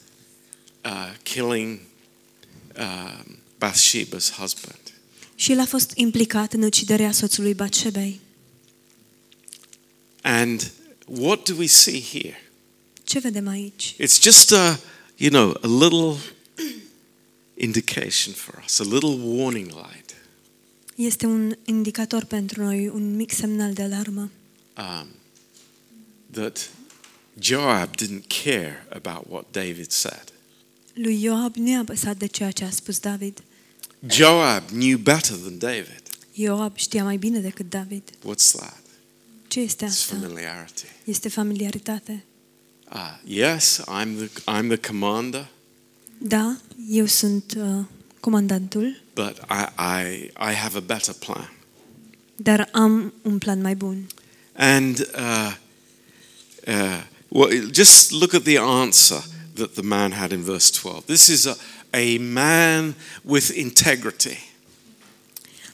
uh, 0.85 1.13
killing 1.23 1.79
um, 2.77 3.37
Bathsheba's 3.57 4.31
husband. 4.37 4.79
Și 5.35 5.51
el 5.51 5.59
a 5.59 5.65
fost 5.65 5.91
implicat 5.95 6.53
în 6.53 6.61
uciderea 6.61 7.11
soțului 7.11 7.53
Batșebei. 7.53 8.19
And 10.21 10.71
what 11.05 11.49
do 11.49 11.55
we 11.57 11.67
see 11.67 12.01
here? 12.01 12.51
Ce 13.03 13.19
vedem 13.19 13.47
aici? 13.47 13.93
It's 13.93 14.21
just 14.21 14.51
a, 14.51 14.79
you 15.17 15.29
know, 15.29 15.49
a 15.61 15.83
little 15.85 16.17
indication 17.53 18.33
for 18.33 18.63
us, 18.65 18.79
a 18.79 18.83
little 18.83 19.15
warning 19.23 19.67
light. 19.67 20.15
Este 20.95 21.25
un 21.25 21.57
indicator 21.65 22.23
pentru 22.23 22.63
noi, 22.63 22.87
un 22.87 23.15
mic 23.15 23.31
semnal 23.31 23.73
de 23.73 23.81
alarmă. 23.81 24.31
Um, 24.77 25.07
that 26.31 26.69
Joab 27.39 27.95
didn't 27.95 28.27
care 28.43 28.87
about 28.89 29.25
what 29.29 29.45
David 29.51 29.91
said. 29.91 30.33
Lui 30.95 31.21
Ioab 31.21 31.55
nu 31.55 31.69
i-a 31.69 31.83
păsat 31.83 32.17
de 32.17 32.25
ceea 32.25 32.51
ce 32.51 32.63
a 32.63 32.69
spus 32.69 32.99
David. 32.99 33.43
Joab 34.07 34.63
knew 34.67 34.97
better 34.97 35.35
than 35.35 35.57
David. 35.57 36.01
Ioab 36.33 36.75
știa 36.77 37.03
mai 37.03 37.17
bine 37.17 37.39
decât 37.39 37.69
David. 37.69 38.03
What's 38.09 38.51
that? 38.57 38.79
Ce 39.47 39.59
este 39.59 39.85
It's 39.85 39.89
asta? 39.89 40.15
familiarity. 40.19 40.83
Este 41.03 41.29
familiaritate. 41.29 42.23
Ah, 42.87 43.19
yes, 43.25 43.81
I'm 43.87 44.27
the, 44.27 44.29
I'm 44.59 44.67
the 44.77 44.87
commander, 44.89 45.47
Da, 46.17 46.57
eu 46.89 47.05
sunt 47.05 47.53
uh, 47.57 47.83
comandantul, 48.19 49.01
but 49.13 49.37
I, 49.49 49.65
I, 49.77 50.23
I 50.51 50.53
have 50.53 50.77
a 50.77 50.79
better 50.79 51.13
plan. 51.13 51.53
dar 52.35 52.69
am 52.71 53.13
un 53.21 53.37
plan 53.37 53.61
mai 53.61 53.75
bun. 53.75 54.07
And 54.53 54.99
uh, 54.99 55.55
uh, 56.67 57.03
well, 57.27 57.69
just 57.71 58.11
look 58.11 58.33
at 58.33 58.43
the 58.43 58.57
answer 58.59 59.23
that 59.55 59.69
the 59.73 59.81
man 59.83 60.11
had 60.11 60.31
in 60.31 60.41
verse 60.43 60.71
12. 60.81 61.05
This 61.05 61.27
is 61.27 61.45
a, 61.45 61.55
a 61.93 62.17
man 62.19 62.95
with 63.21 63.49
integrity. 63.57 64.37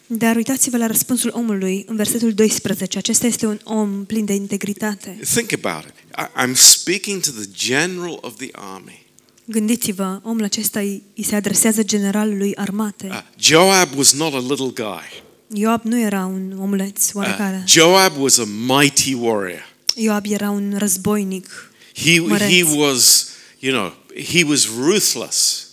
Dar 0.07 0.35
uitați-vă 0.35 0.77
la 0.77 0.87
răspunsul 0.87 1.31
omului 1.33 1.85
în 1.87 1.95
versetul 1.95 2.33
12. 2.33 2.97
Acesta 2.97 3.27
este 3.27 3.45
un 3.45 3.59
om 3.63 4.05
plin 4.05 4.25
de 4.25 4.33
integritate. 4.33 5.19
Think 5.33 5.51
about 5.63 5.83
it. 5.85 5.93
I, 6.17 6.45
I'm 6.45 6.53
speaking 6.55 7.21
to 7.21 7.31
the 7.31 7.49
general 7.53 8.17
of 8.21 8.35
the 8.37 8.49
army. 8.51 9.05
Gândiți-vă, 9.45 10.19
omul 10.23 10.43
acesta 10.43 10.79
îi, 10.79 11.03
îi 11.15 11.23
se 11.23 11.35
adresează 11.35 11.83
generalului 11.83 12.55
armate. 12.55 13.07
Uh, 13.07 13.19
Joab 13.39 13.89
was 13.97 14.13
not 14.13 14.33
a 14.33 14.39
little 14.39 14.71
guy. 14.73 15.23
Ioab 15.53 15.81
nu 15.83 15.99
era 15.99 16.25
un 16.25 16.55
omuleț 16.59 17.07
Uh, 17.07 17.13
oarecare. 17.15 17.63
Joab 17.67 18.13
was 18.19 18.37
a 18.37 18.45
mighty 18.65 19.13
warrior. 19.13 19.69
Ioab 19.95 20.25
era 20.29 20.49
un 20.49 20.75
războinic. 20.77 21.71
He, 21.95 22.19
Măreț. 22.19 22.49
he 22.49 22.63
was, 22.63 23.27
you 23.61 23.71
know, 23.71 23.93
he 24.15 24.43
was 24.43 24.67
ruthless. 24.67 25.67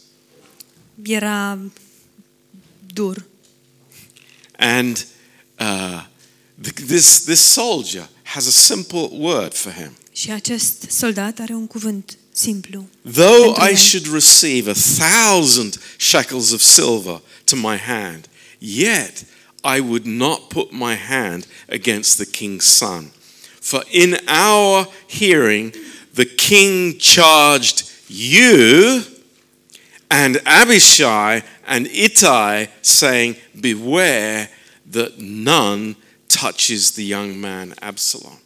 Era 1.04 1.58
dur. 2.94 3.16
And 4.58 5.04
uh, 5.58 6.04
this, 6.58 7.24
this 7.24 7.40
soldier 7.40 8.08
has 8.24 8.46
a 8.46 8.52
simple 8.52 9.08
word 9.18 9.54
for 9.54 9.72
him. 9.72 9.96
Și 10.12 10.30
acest 10.30 10.90
soldat 10.90 11.38
are 11.38 11.54
un 11.54 11.66
cuvânt 11.66 12.18
simplu. 12.32 12.88
Though 13.12 13.70
I 13.70 13.74
should 13.74 14.06
receive 14.06 14.70
a 14.70 14.74
thousand 14.74 15.78
shekels 15.96 16.52
of 16.52 16.60
silver 16.60 17.22
to 17.44 17.56
my 17.56 17.76
hand, 17.76 18.28
yet 18.58 19.24
I 19.62 19.80
would 19.80 20.04
not 20.04 20.48
put 20.48 20.70
my 20.72 20.94
hand 20.94 21.46
against 21.68 22.16
the 22.16 22.26
king's 22.26 22.64
son. 22.64 23.10
For 23.60 23.84
in 23.90 24.16
our 24.26 24.88
hearing, 25.06 25.74
the 26.18 26.24
king 26.24 26.98
charged 26.98 27.84
you 28.08 29.02
and 30.10 30.40
Abishai 30.44 31.42
and 31.64 31.86
Ittai, 31.86 32.68
saying, 32.80 33.36
Beware 33.60 34.48
that 34.90 35.20
none 35.20 35.94
touches 36.26 36.90
the 36.92 37.04
young 37.04 37.40
man 37.40 37.74
Absalom. 37.80 38.38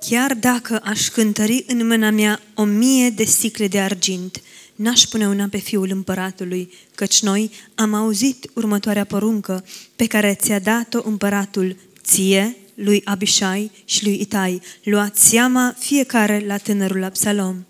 Chiar 0.00 0.34
dacă 0.34 0.80
aș 0.84 1.08
cântări 1.08 1.64
în 1.66 1.86
mâna 1.86 2.10
mea 2.10 2.40
o 2.54 2.64
mie 2.64 3.10
de 3.10 3.24
sticle 3.24 3.68
de 3.68 3.80
argint, 3.80 4.42
n-aș 4.74 5.02
pune 5.02 5.28
una 5.28 5.48
pe 5.50 5.58
fiul 5.58 5.90
împăratului, 5.90 6.72
căci 6.94 7.22
noi 7.22 7.50
am 7.74 7.94
auzit 7.94 8.50
următoarea 8.54 9.04
poruncă 9.04 9.64
pe 9.96 10.06
care 10.06 10.34
ți-a 10.34 10.58
dat-o 10.58 11.00
împăratul 11.04 11.76
ție, 12.04 12.56
lui 12.74 13.00
Abishai 13.04 13.70
și 13.84 14.04
lui 14.04 14.20
Itai. 14.20 14.60
Luați 14.82 15.28
seama 15.28 15.76
fiecare 15.78 16.44
la 16.46 16.56
tânărul 16.56 17.02
Absalom. 17.02 17.64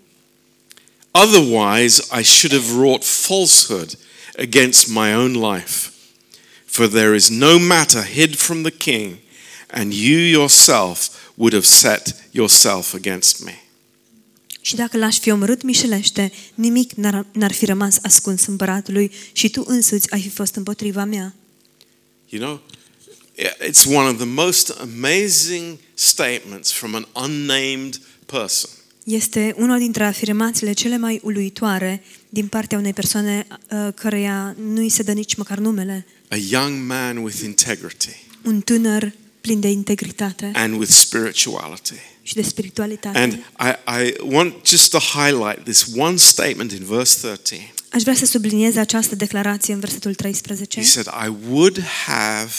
Otherwise, 1.11 2.03
I 2.19 2.23
should 2.23 2.61
have 2.61 2.77
wrought 2.77 3.03
falsehood 3.03 3.97
against 4.37 4.87
my 4.87 5.13
own 5.15 5.53
life. 5.53 5.89
For 6.65 6.87
there 6.87 7.15
is 7.15 7.29
no 7.29 7.57
matter 7.57 8.03
hid 8.03 8.35
from 8.35 8.61
the 8.61 8.71
king, 8.71 9.15
and 9.71 9.93
you 9.93 10.19
yourself 10.19 11.09
would 11.35 11.53
have 11.53 11.65
set 11.65 12.15
yourself 12.31 12.93
against 12.93 13.43
me. 13.43 13.59
Și 14.61 14.75
dacă 14.75 14.97
l-aș 14.97 15.19
fi 15.19 15.31
omorât 15.31 15.61
mișelește, 15.61 16.31
nimic 16.55 16.91
n-ar, 16.91 17.25
n-ar 17.31 17.51
fi 17.51 17.65
rămas 17.65 17.97
ascuns 18.01 18.45
împăratului 18.45 19.11
și 19.31 19.49
tu 19.49 19.63
însuți 19.67 20.11
ai 20.11 20.21
fi 20.21 20.29
fost 20.29 20.55
împotriva 20.55 21.03
mea. 21.03 21.35
You 22.29 22.41
know, 22.41 22.61
it's 23.67 23.85
one 23.85 24.07
of 24.07 24.17
the 24.17 24.25
most 24.25 24.69
amazing 24.69 25.77
statements 25.93 26.71
from 26.71 26.95
an 26.95 27.07
unnamed 27.23 27.99
person. 28.25 28.69
Este 29.03 29.53
una 29.57 29.77
dintre 29.77 30.03
afirmațiile 30.03 30.73
cele 30.73 30.97
mai 30.97 31.19
uluitoare 31.23 32.03
din 32.29 32.47
partea 32.47 32.77
unei 32.77 32.93
persoane 32.93 33.47
uh, 33.49 33.87
căreia 33.95 34.55
nu 34.73 34.81
îi 34.81 34.89
se 34.89 35.03
dă 35.03 35.11
nici 35.11 35.35
măcar 35.35 35.57
numele. 35.57 36.05
A 36.29 36.35
young 36.49 36.87
man 36.87 37.17
with 37.17 37.39
integrity 37.43 38.25
Un 38.43 38.61
tânăr 38.61 39.11
plin 39.41 39.59
de 39.59 39.67
integritate 39.67 40.51
and 40.55 40.79
with 40.79 40.91
spirituality. 40.91 41.93
și 42.21 42.33
de 42.33 42.41
spiritualitate. 42.41 43.17
And 43.17 43.33
I, 43.59 43.93
I 44.05 44.13
want 44.23 44.67
just 44.67 44.89
to 44.89 44.97
highlight 44.99 45.63
this 45.63 45.85
one 45.97 46.15
statement 46.17 46.71
in 46.71 46.83
verse 46.85 47.17
13. 47.21 47.73
Aș 47.89 48.01
vrea 48.01 48.15
să 48.15 48.25
subliniez 48.25 48.75
această 48.75 49.15
declarație 49.15 49.73
în 49.73 49.79
versetul 49.79 50.13
13. 50.13 50.79
He 50.79 50.85
said, 50.85 51.07
I 51.27 51.33
would 51.49 51.83
have 52.05 52.51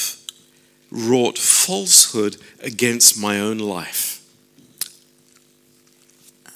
wrought 0.89 1.39
falsehood 1.39 2.39
against 2.65 3.15
my 3.17 3.41
own 3.41 3.59
life. 3.59 4.15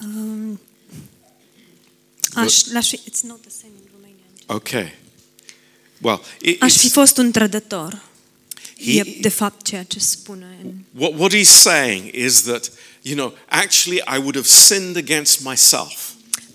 Um, 0.01 0.59
aș, 2.33 2.63
l-aș 2.71 2.89
fi, 2.89 2.95
it's 3.09 3.21
not 3.23 3.41
the 3.41 3.49
same 3.61 3.73
in 3.81 3.89
Romanian. 3.93 4.27
Okay. 4.45 4.93
Well, 6.01 6.21
it, 6.41 6.61
Aș 6.63 6.77
fi 6.77 6.87
it's, 6.87 6.91
fost 6.91 7.17
un 7.17 7.31
trădător. 7.31 8.01
He- 8.77 8.99
E 8.99 9.17
de 9.21 9.29
fapt 9.29 9.65
ceea 9.65 9.83
ce 9.83 9.99
spune. 9.99 10.57
în- 10.63 10.73
what, 11.01 11.13
what 11.19 11.31
he's 11.35 11.61
saying 11.61 12.13
is 12.15 12.41
that, 12.41 12.71
you 13.01 13.15
know, 13.15 13.33
actually 13.49 13.97
I 13.97 14.17
would 14.17 14.35
have 14.35 14.47
sinned 14.47 14.95
against 14.95 15.39
myself. 15.43 16.09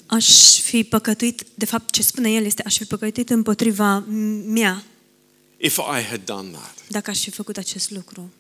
Aș 0.07 0.59
fi 0.61 0.85
păcătuit, 0.85 1.43
de 1.55 1.65
fapt 1.65 1.91
ce 1.95 2.03
spune 2.03 2.33
el 2.33 2.45
este 2.45 2.63
aș 2.67 2.77
fi 2.77 2.85
păcătuit 2.85 3.31
împotriva 3.31 3.99
mea 4.47 4.85
if 5.57 5.79
I 5.79 6.01
had 6.03 6.25
done 6.25 6.51
that. 6.51 6.75
dacă 6.89 7.11
aș 7.11 7.21
fi 7.21 7.31
făcut 7.31 7.57
acest 7.57 7.91
lucru. 7.91 8.33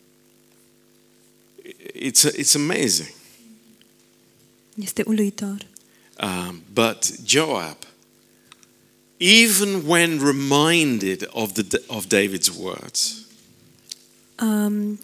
It's, 1.94 2.33
it's 2.38 2.55
amazing. 2.55 3.12
Este 4.74 5.02
uluitor. 5.07 5.66
Um, 6.22 6.62
but 6.72 7.12
Joab, 7.24 7.76
even 9.16 9.87
when 9.87 10.18
reminded 10.18 11.29
of, 11.31 11.52
the, 11.52 11.83
of 11.87 12.07
David's 12.07 12.50
words, 12.59 13.26
Um, 14.40 14.98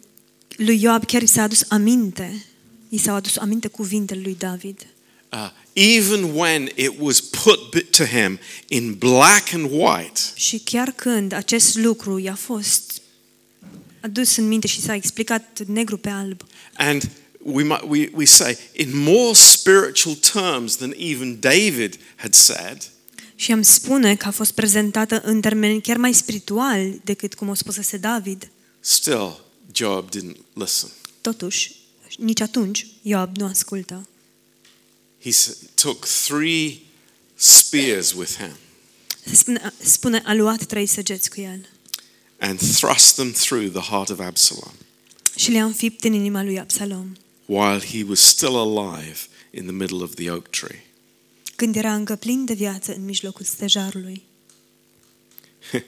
lui 0.57 0.79
Ioab 0.79 1.05
chiar 1.05 1.21
i 1.21 1.25
s-a 1.25 1.41
adus 1.41 1.65
aminte, 1.69 2.45
i 2.89 2.97
s-au 2.97 3.15
adus 3.15 3.37
aminte 3.37 3.67
cuvintele 3.67 4.21
lui 4.21 4.35
David. 4.35 4.87
Uh, 5.33 5.49
even 5.73 6.23
when 6.23 6.69
it 6.75 6.91
was 6.99 7.21
put 7.21 7.71
bi- 7.71 7.85
to 7.97 8.03
him 8.05 8.39
in 8.67 8.93
black 8.93 9.53
and 9.53 9.67
white, 9.71 10.19
Și 10.33 10.57
chiar 10.59 10.91
când 10.91 11.31
acest 11.31 11.75
lucru 11.75 12.19
i-a 12.19 12.35
fost 12.35 13.01
adus 14.01 14.35
în 14.35 14.47
minte 14.47 14.67
și 14.67 14.81
s-a 14.81 14.95
explicat 14.95 15.59
negru 15.65 15.97
pe 15.97 16.09
alb, 16.09 16.41
and 16.73 17.09
we, 17.39 17.63
might, 17.63 17.83
we, 17.87 18.09
we 18.13 18.25
say 18.25 18.57
in 18.73 18.89
more 18.97 19.33
spiritual 19.33 20.15
terms 20.15 20.75
than 20.75 20.93
even 20.97 21.37
David 21.39 21.99
had 22.15 22.33
said, 22.33 22.77
și 23.35 23.51
am 23.51 23.61
spune 23.61 24.15
că 24.15 24.27
a 24.27 24.31
fost 24.31 24.51
prezentată 24.51 25.21
în 25.23 25.41
termeni 25.41 25.81
chiar 25.81 25.97
mai 25.97 26.13
spirituali 26.13 27.01
decât 27.03 27.33
cum 27.33 27.49
o 27.49 27.53
spusese 27.53 27.97
David, 27.97 28.49
still 28.79 29.39
Joab 29.73 30.09
didn't 30.09 30.37
listen. 30.53 30.89
totuși, 31.21 31.71
nici 32.17 32.41
atunci 32.41 32.87
Ioab 33.01 33.37
nu 33.37 33.45
ascultă. 33.45 34.07
He 35.23 35.31
took 35.75 36.05
three 36.05 36.81
spears 37.35 38.13
with 38.13 38.37
him 38.37 38.55
spune, 39.31 39.73
spune, 39.83 40.21
a 40.25 40.33
luat 40.33 40.65
trei 40.65 40.85
săgeți 40.85 41.29
cu 41.29 41.41
el 41.41 41.59
and 42.37 42.59
thrust 42.59 43.15
them 43.15 43.31
through 43.31 43.71
the 43.71 43.91
heart 43.91 44.09
of 44.09 44.19
Absalom 44.19 44.73
și 45.35 45.51
le-a 45.51 45.63
înfipt 45.63 46.03
în 46.03 46.13
inima 46.13 46.43
lui 46.43 46.59
Absalom, 46.59 47.15
while 47.45 47.79
he 47.79 48.03
was 48.07 48.19
still 48.19 48.55
alive 48.55 49.19
in 49.51 49.63
the 49.63 49.71
middle 49.71 50.03
of 50.03 50.13
the 50.15 50.29
oak 50.29 50.47
tree. 50.47 50.83
când 51.55 51.75
era 51.75 51.95
încă 51.95 52.15
plin 52.15 52.45
de 52.45 52.53
viață 52.53 52.93
în 52.93 53.05
mijlocul 53.05 53.45
stejarului. 53.45 54.23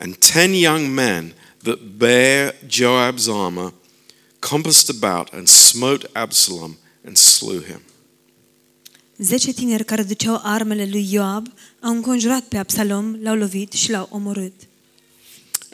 And 0.00 0.16
ten 0.32 0.52
young 0.52 0.94
men 0.94 1.34
that 1.62 1.78
bare 1.96 2.60
Joab's 2.66 3.26
armor 3.26 3.74
compassed 4.38 5.02
about 5.02 5.28
and 5.32 5.48
smote 5.48 6.08
Absalom 6.12 6.76
and 7.04 7.16
slew 7.16 7.62
him. 7.62 7.80
Zece 9.18 9.52
tineri 9.52 9.84
care 9.84 10.02
duceau 10.02 10.40
armele 10.42 10.88
lui 10.90 11.12
Ioab 11.12 11.52
au 11.80 11.90
înconjurat 11.90 12.42
pe 12.42 12.56
Absalom, 12.56 13.22
l-au 13.22 13.36
lovit 13.36 13.72
și 13.72 13.90
l-au 13.90 14.08
omorât. 14.10 14.52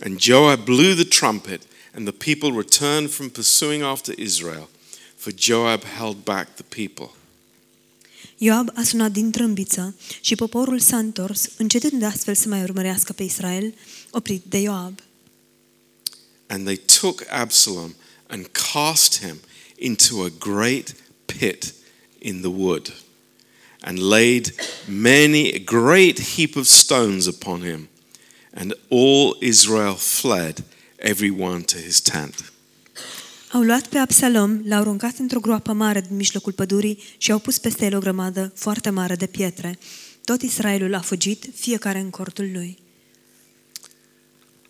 And 0.05 0.21
Joab 0.21 0.65
blew 0.65 0.95
the 0.95 1.05
trumpet, 1.05 1.61
and 1.95 2.09
the 2.09 2.35
people 2.35 2.61
returned 2.61 3.11
from 3.11 3.29
pursuing 3.29 3.83
after 3.83 4.19
Israel, 4.19 4.69
for 5.17 5.33
Joab 5.37 5.83
held 5.99 6.17
back 6.25 6.55
the 6.55 6.85
people. 6.85 7.11
Ioab 8.39 8.73
a 8.75 8.83
sunat 8.83 9.13
din 9.13 9.31
trâmbiță 9.31 9.95
și 10.21 10.35
poporul 10.35 10.79
s-a 10.79 10.99
întors, 10.99 11.49
încetând 11.57 12.03
astfel 12.03 12.35
să 12.35 12.49
mai 12.49 12.63
urmărească 12.63 13.13
pe 13.13 13.23
Israel, 13.23 13.75
oprit 14.11 14.43
de 14.49 14.59
Ioab. 14.59 15.01
And 16.47 16.65
they 16.65 16.81
took 17.01 17.25
Absalom 17.31 17.95
and 18.27 18.47
cast 18.73 19.21
him 19.21 19.41
into 19.77 20.23
a 20.23 20.33
great 20.39 20.95
pit 21.25 21.75
in 22.19 22.41
the 22.41 22.51
wood, 22.51 22.93
and 23.85 23.99
laid 23.99 24.55
many 24.87 25.53
a 25.53 25.59
great 25.59 26.19
heap 26.21 26.57
of 26.57 26.67
stones 26.67 27.27
upon 27.27 27.61
him, 27.61 27.89
and 28.55 28.73
all 28.89 29.37
Israel 29.41 29.95
fled, 29.95 30.65
every 30.97 31.31
one 31.31 31.63
to 31.63 31.77
his 31.79 32.01
tent. 32.01 32.53
Au 33.53 33.63
luat 33.63 33.87
pe 33.87 33.99
Absalom, 33.99 34.61
l-au 34.65 34.81
aruncat 34.81 35.19
într-o 35.19 35.41
groapă 35.41 35.73
mare 35.73 36.01
din 36.01 36.17
mijlocul 36.17 36.53
pădurii 36.53 37.03
și 37.19 37.33
au 37.33 37.39
pus 37.39 37.59
peste 37.59 37.85
el 37.85 37.97
o 37.97 37.99
grămadă 37.99 38.53
foarte 38.55 38.91
mare 38.91 39.15
de 39.15 39.27
pietre. 39.27 39.79
Tot 40.25 40.43
Israelul 40.43 40.95
a 40.95 41.01
fugit, 41.01 41.45
fiecare 41.55 41.99
în 41.99 42.11
cortul 42.11 42.51
lui. 42.53 42.79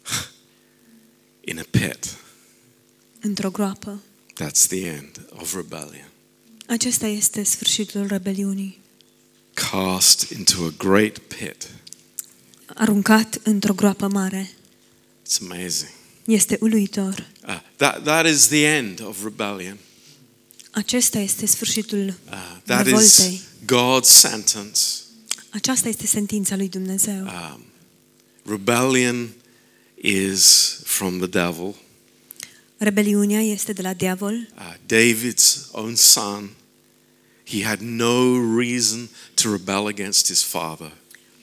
In 1.51 1.59
a 1.59 1.65
pit. 1.71 2.17
Într-o 3.21 3.51
groapă. 3.51 4.03
That's 4.43 4.67
the 4.69 4.87
end 4.87 5.27
of 5.29 5.55
rebellion. 5.55 6.09
Acesta 6.67 7.07
este 7.07 7.43
sfârșitul 7.43 8.07
rebeliunii. 8.07 8.84
Cast 9.55 10.31
into 10.31 10.65
a 10.65 10.73
great 10.77 11.19
pit. 11.19 11.69
Aruncat 12.75 13.41
într-o 13.43 13.75
groapă 13.75 14.09
mare. 14.09 14.51
It's 15.27 15.41
amazing. 15.51 15.91
Este 16.27 16.59
uluitor. 16.61 17.27
Uh, 17.47 17.61
that, 17.77 18.05
that 18.05 18.27
is 18.27 18.47
the 18.47 18.65
end 18.67 19.01
of 19.07 19.23
rebellion. 19.23 19.79
Acesta 20.71 21.19
este 21.19 21.47
sfârșitul 21.47 22.07
Uh, 22.27 22.33
that 22.65 22.85
revoltei. 22.85 23.33
is 23.35 23.41
God's 23.67 24.09
sentence. 24.09 24.81
Aceasta 25.51 25.89
este 25.89 26.07
sentința 26.07 26.57
lui 26.57 26.69
Dumnezeu. 26.69 27.23
Um, 27.25 27.65
rebellion 28.47 29.29
is 29.95 30.71
from 30.85 31.19
the 31.19 31.27
devil. 31.27 31.75
Rebeliunea 32.77 33.41
este 33.41 33.73
de 33.73 33.83
la 33.83 33.93
diavol. 33.93 34.49
Uh, 34.57 34.75
David's 34.87 35.69
own 35.71 35.95
son, 35.95 36.51
he 37.45 37.63
had 37.63 37.81
no 37.81 38.37
reason 38.37 39.09
to 39.37 39.51
rebel 39.51 39.87
against 39.87 40.27
his 40.27 40.43
father. 40.43 40.93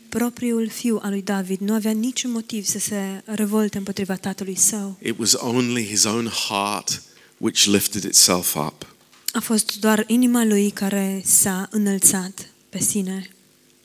Propriul 0.10 0.70
fiu 0.70 1.00
al 1.02 1.10
lui 1.10 1.22
David 1.22 1.60
nu 1.60 1.74
avea 1.74 1.92
niciun 1.92 2.32
motiv 2.32 2.66
să 2.66 2.80
se 2.80 3.22
revolte 3.26 3.78
împotriva 3.78 4.16
tatălui 4.16 4.56
său. 4.56 4.98
It 5.02 5.18
was 5.18 5.34
only 5.34 5.86
his 5.86 6.04
own 6.04 6.28
heart 6.28 7.02
which 7.38 7.66
lifted 7.66 8.04
itself 8.04 8.56
up. 8.56 8.96
A 9.34 9.40
fost 9.40 9.80
doar 9.80 10.04
inima 10.08 10.44
lui 10.44 10.70
care 10.70 11.22
s-a 11.26 11.68
înălțat 11.72 12.50
pe 12.70 12.80
sine. 12.80 13.30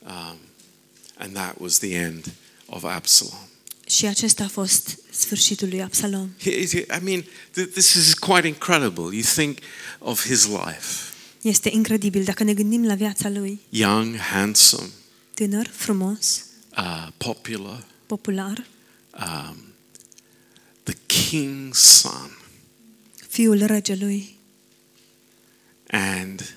Um, 0.05 0.37
and 1.17 1.33
that 1.33 1.55
was 1.59 1.77
the 1.77 1.93
end 1.93 2.25
of 2.65 2.83
Absalom. 2.83 3.39
Și 3.87 4.05
acesta 4.05 4.43
a 4.43 4.47
fost 4.47 4.99
sfârșitul 5.11 5.67
lui 5.67 5.81
Absalom. 5.81 6.29
I 6.45 6.77
mean, 7.03 7.25
this 7.73 7.93
is 7.93 8.13
quite 8.13 8.47
incredible. 8.47 9.03
You 9.03 9.23
think 9.35 9.57
of 9.99 10.25
his 10.25 10.45
life 10.45 11.15
Este 11.47 11.69
incredibil 11.73 12.23
dacă 12.23 12.43
ne 12.43 12.53
gândim 12.53 12.85
la 12.85 12.95
viața 12.95 13.29
lui. 13.29 13.59
young, 13.69 14.15
handsome, 14.15 14.89
Tânăr, 15.33 15.67
frumos, 15.67 16.45
uh, 16.77 17.07
popular, 17.17 17.85
popular, 18.05 18.65
um, 19.19 19.57
the 20.83 20.93
king's 20.93 21.71
son. 21.77 22.37
fiul 23.27 23.65
regelui. 23.65 24.35
And 25.91 26.55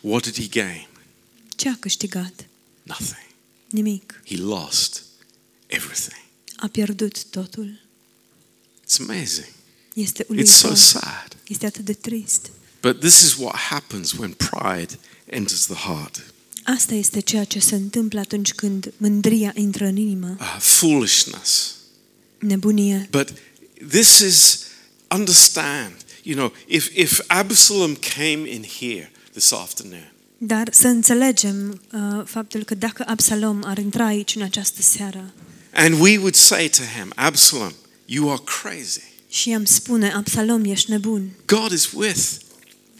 what 0.00 0.22
did 0.22 0.34
he 0.36 0.46
gain? 0.62 0.88
Ce 1.56 1.68
a 1.68 1.76
câștigat? 1.80 2.46
Nothing. 2.82 3.26
Nimic. 3.70 4.20
He 4.26 4.36
lost 4.36 5.02
everything. 5.66 6.22
A 6.56 6.66
pierdut 6.66 7.24
totul. 7.24 7.80
It's 8.84 9.00
amazing. 9.08 9.52
Este 9.94 10.22
It's 10.24 10.28
uluitor. 10.28 10.52
so 10.54 10.74
sad. 10.74 11.36
Este 11.48 11.66
atât 11.66 11.84
de 11.84 11.92
trist. 11.92 12.50
But 12.80 13.00
this 13.00 13.22
is 13.22 13.36
what 13.36 13.56
happens 13.56 14.18
when 14.18 14.32
pride 14.32 14.98
enters 15.24 15.66
the 15.66 15.74
heart. 15.74 16.22
Asta 16.64 16.94
este 16.94 17.20
ceea 17.20 17.44
ce 17.44 17.58
se 17.58 17.74
întâmplă 17.74 18.20
atunci 18.20 18.52
când 18.52 18.92
mândria 18.96 19.52
intră 19.54 19.84
în 19.84 19.96
inimă. 19.96 20.36
Uh, 20.40 20.56
foolishness. 20.60 21.74
Nebunie. 22.38 23.08
But 23.10 23.32
this 23.88 24.18
is 24.18 24.58
understand. 25.08 25.92
You 26.22 26.36
know, 26.36 26.52
if 26.66 26.96
if 26.96 27.20
Absalom 27.26 27.94
came 27.94 28.50
in 28.50 28.64
here 28.78 29.12
this 29.32 29.52
afternoon, 29.52 30.12
Dar 30.38 30.68
să 30.72 30.86
înțelegem 30.86 31.80
uh, 31.92 32.22
faptul 32.24 32.64
că 32.64 32.74
dacă 32.74 33.04
Absalom 33.06 33.60
ar 33.64 33.78
intra 33.78 34.04
aici 34.04 34.34
în 34.34 34.42
această 34.42 34.82
seară 34.82 35.32
and 35.72 36.00
we 36.00 36.18
would 36.18 36.36
say 36.36 36.68
to 36.68 36.82
him, 36.82 37.12
Absalom, 37.16 37.72
you 38.06 38.30
are 38.30 38.40
crazy. 38.44 39.02
și 39.28 39.52
am 39.52 39.64
spune, 39.64 40.12
Absalom, 40.12 40.64
ești 40.64 40.90
nebun. 40.90 41.30
God 41.46 41.72
is 41.72 41.92
with 41.92 42.28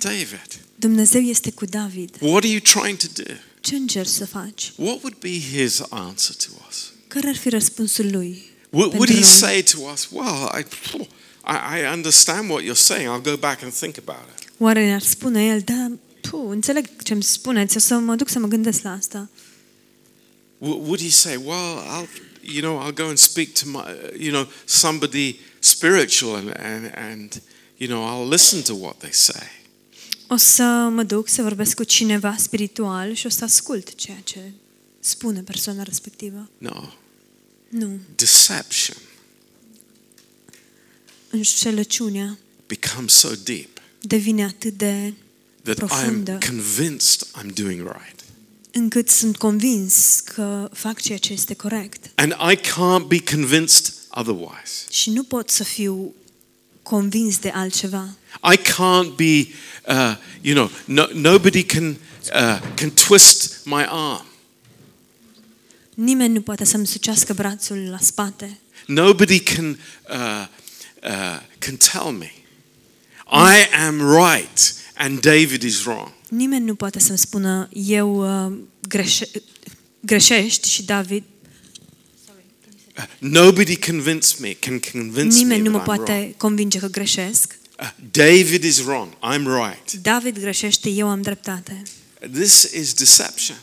David. 0.02 0.60
Dumnezeu 0.76 1.20
este 1.20 1.50
cu 1.50 1.64
David. 1.64 2.16
What 2.20 2.42
are 2.44 2.48
you 2.52 2.60
trying 2.60 2.96
to 2.96 3.06
do? 3.22 3.32
Ce 3.60 3.74
încerci 3.74 4.08
să 4.08 4.26
faci? 4.26 4.72
What 4.76 5.02
would 5.02 5.16
be 5.18 5.40
his 5.40 5.80
answer 5.88 6.34
to 6.34 6.48
us? 6.68 6.92
Care 7.08 7.28
ar 7.28 7.36
fi 7.36 7.48
răspunsul 7.48 8.10
lui? 8.10 8.42
Would, 8.70 8.92
would 8.92 9.06
pentru 9.08 9.14
he 9.14 9.20
noi? 9.20 9.28
say 9.38 9.62
to 9.62 9.78
us, 9.92 10.08
Well, 10.12 10.50
I, 10.58 10.64
I, 11.44 11.80
I 11.80 11.92
understand 11.92 12.50
what 12.50 12.62
you're 12.62 12.74
saying. 12.84 13.08
I'll 13.14 13.30
go 13.32 13.36
back 13.36 13.62
and 13.62 13.72
think 13.72 13.96
about 14.06 14.28
it. 14.38 14.48
Oare 14.58 14.84
ne-ar 14.84 15.02
spune 15.02 15.44
el, 15.46 15.60
da, 15.60 15.90
tu, 16.20 16.36
înțeleg 16.48 17.02
ce 17.02 17.12
îmi 17.12 17.22
spuneți, 17.22 17.76
o 17.76 17.80
să 17.80 17.94
mă 17.94 18.14
duc 18.14 18.28
să 18.28 18.38
mă 18.38 18.46
gândesc 18.46 18.82
la 18.82 18.90
asta. 18.92 19.28
W- 20.58 20.80
Would 20.80 21.00
he 21.00 21.10
say, 21.10 21.36
Well, 21.36 21.78
I'll, 21.78 22.08
you 22.42 22.60
know, 22.60 22.86
I'll 22.88 22.94
go 22.94 23.04
and 23.06 23.18
speak 23.18 23.52
to 23.52 23.64
my, 23.68 23.82
you 24.18 24.30
know, 24.30 24.48
somebody 24.64 25.36
spiritual 25.58 26.34
and, 26.34 26.48
and, 26.56 26.92
and 26.94 27.42
you 27.76 27.88
know, 27.88 28.02
I'll 28.04 28.28
listen 28.28 28.62
to 28.62 28.74
what 28.74 28.98
they 28.98 29.12
say? 29.12 29.46
O 30.32 30.36
să 30.36 30.62
mă 30.92 31.02
duc 31.02 31.28
să 31.28 31.42
vorbesc 31.42 31.74
cu 31.76 31.84
cineva 31.84 32.34
spiritual 32.38 33.12
și 33.14 33.26
o 33.26 33.28
să 33.28 33.44
ascult 33.44 33.94
ceea 33.94 34.18
ce 34.24 34.52
spune 35.00 35.40
persoana 35.40 35.82
respectivă. 35.82 36.48
No. 36.58 36.88
Nu. 37.68 37.98
Deception 38.16 38.96
Înșelăciunea 41.30 42.38
becomes 42.66 43.12
so 43.14 43.28
deep 43.44 43.68
devine 44.00 44.44
atât 44.44 44.72
de 44.78 45.12
that 45.62 45.74
I'm 45.76 45.78
Profundă. 45.78 46.38
convinced 46.46 47.26
I'm 47.38 47.52
doing 47.54 47.80
right. 47.80 48.20
încât 48.72 49.08
sunt 49.08 49.36
convins 49.36 50.20
că 50.24 50.70
fac 50.72 51.00
ceea 51.00 51.18
ce 51.18 51.32
este 51.32 51.54
corect. 51.54 52.10
And 52.14 52.32
I 52.52 52.56
can't 52.56 53.06
be 53.06 53.22
convinced 53.22 53.92
otherwise. 54.10 54.84
Și 54.90 55.10
nu 55.10 55.22
pot 55.22 55.50
să 55.50 55.64
fiu 55.64 56.14
convins 56.82 57.38
de 57.38 57.48
altceva. 57.48 58.14
I 58.52 58.56
can't 58.56 59.16
be, 59.16 59.46
uh, 59.88 60.14
you 60.42 60.54
know, 60.54 60.70
no, 60.84 61.06
nobody 61.14 61.62
can, 61.62 61.96
uh, 62.34 62.60
can 62.74 62.90
twist 62.90 63.60
my 63.64 63.84
arm. 63.88 64.24
Nimeni 65.94 66.34
nu 66.34 66.40
poate 66.40 66.64
să-mi 66.64 66.86
sucească 66.86 67.32
brațul 67.32 67.78
la 67.90 67.98
spate. 68.00 68.58
Nobody 68.86 69.38
can, 69.38 69.78
uh, 70.10 70.46
uh, 71.02 71.40
can 71.58 71.76
tell 71.92 72.12
me. 72.18 72.32
I 73.32 73.76
am 73.86 74.00
right 74.00 74.74
and 74.94 75.20
David 75.20 75.62
is 75.62 75.84
wrong. 75.84 76.12
Nimeni 76.28 76.64
nu 76.64 76.74
poate 76.74 76.98
să-mi 77.00 77.18
spună 77.18 77.68
eu 77.72 78.46
uh, 78.46 78.58
greșe- 78.88 79.30
greșești 80.00 80.68
și 80.68 80.82
David 80.82 81.22
Uh, 82.96 83.04
nobody 83.18 83.76
convince 83.76 84.34
me, 84.40 84.52
can 84.52 84.78
convince 84.92 85.36
Nimeni 85.36 85.60
me 85.62 85.68
nu 85.68 85.70
mă 85.70 85.78
that 85.78 85.86
I'm 85.86 85.90
wrong. 85.92 86.06
poate 86.08 86.34
convinge 86.36 86.78
că 86.78 86.86
greșesc. 86.86 87.58
Uh, 87.80 87.86
David 88.10 88.64
is 88.64 88.80
wrong. 88.80 89.12
I'm 89.22 89.46
right. 89.46 89.92
David 90.02 90.38
greșește, 90.38 90.88
eu 90.88 91.08
am 91.08 91.22
dreptate. 91.22 91.82
This 92.32 92.62
is 92.62 92.92
deception. 92.92 93.56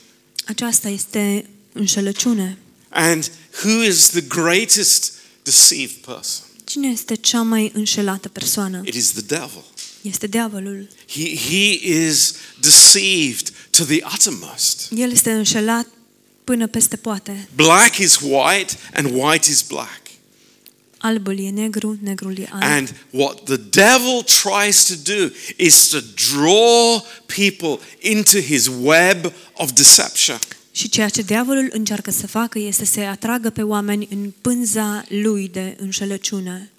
Aceasta 0.45 0.89
este 0.89 1.49
înșelăciune. 1.73 2.58
And 2.89 3.32
who 3.63 3.84
is 3.84 4.10
the 4.10 4.21
greatest 4.21 5.13
deceived 5.43 5.95
person? 5.95 6.45
Cine 6.63 6.88
este 6.88 7.15
cea 7.15 7.41
mai 7.41 7.71
înșelată 7.73 8.30
persoană? 8.30 8.82
It 8.86 8.93
is 8.93 9.12
the 9.12 9.21
devil. 9.21 9.63
Este 10.01 10.27
diavolul. 10.27 10.88
He, 11.10 11.36
he 11.36 11.88
is 12.08 12.34
deceived 12.60 13.49
to 13.69 13.84
the 13.84 14.03
uttermost. 14.13 14.88
El 14.95 15.12
este 15.12 15.32
înșelat 15.32 15.88
până 16.43 16.67
peste 16.67 16.95
poate. 16.95 17.47
Black 17.56 17.97
is 17.97 18.19
white 18.21 18.77
and 18.93 19.10
white 19.13 19.49
is 19.51 19.62
black. 19.62 20.01
Albul 21.08 21.39
e 21.39 21.50
negru, 21.50 21.98
negrul 22.02 22.38
e 22.38 22.48
alb. 22.52 22.63
And 22.63 22.96
what 23.10 23.43
the 23.43 23.58
devil 23.58 24.24
tries 24.24 24.84
to 24.84 24.93
do 25.04 25.34
is 25.56 25.88
to 25.88 26.00
draw 26.34 27.02
people 27.26 27.86
into 28.00 28.39
his 28.39 28.70
web 28.82 29.34
of 29.54 29.72
deception. 29.72 30.39
Și 30.72 30.89
ceea 30.89 31.10
ce 31.10 31.22
diavolul 31.22 31.70
încearcă 31.72 32.12
să 32.12 32.28
facă 32.28 32.60
este 32.60 32.86
să 32.86 33.00
atragă 33.00 33.50
pe 33.50 33.62
oameni 33.62 34.08
în 34.12 34.34
pânza 34.41 35.06
lui 35.08 35.48
de 35.48 35.76
înșelăciune. 35.80 36.72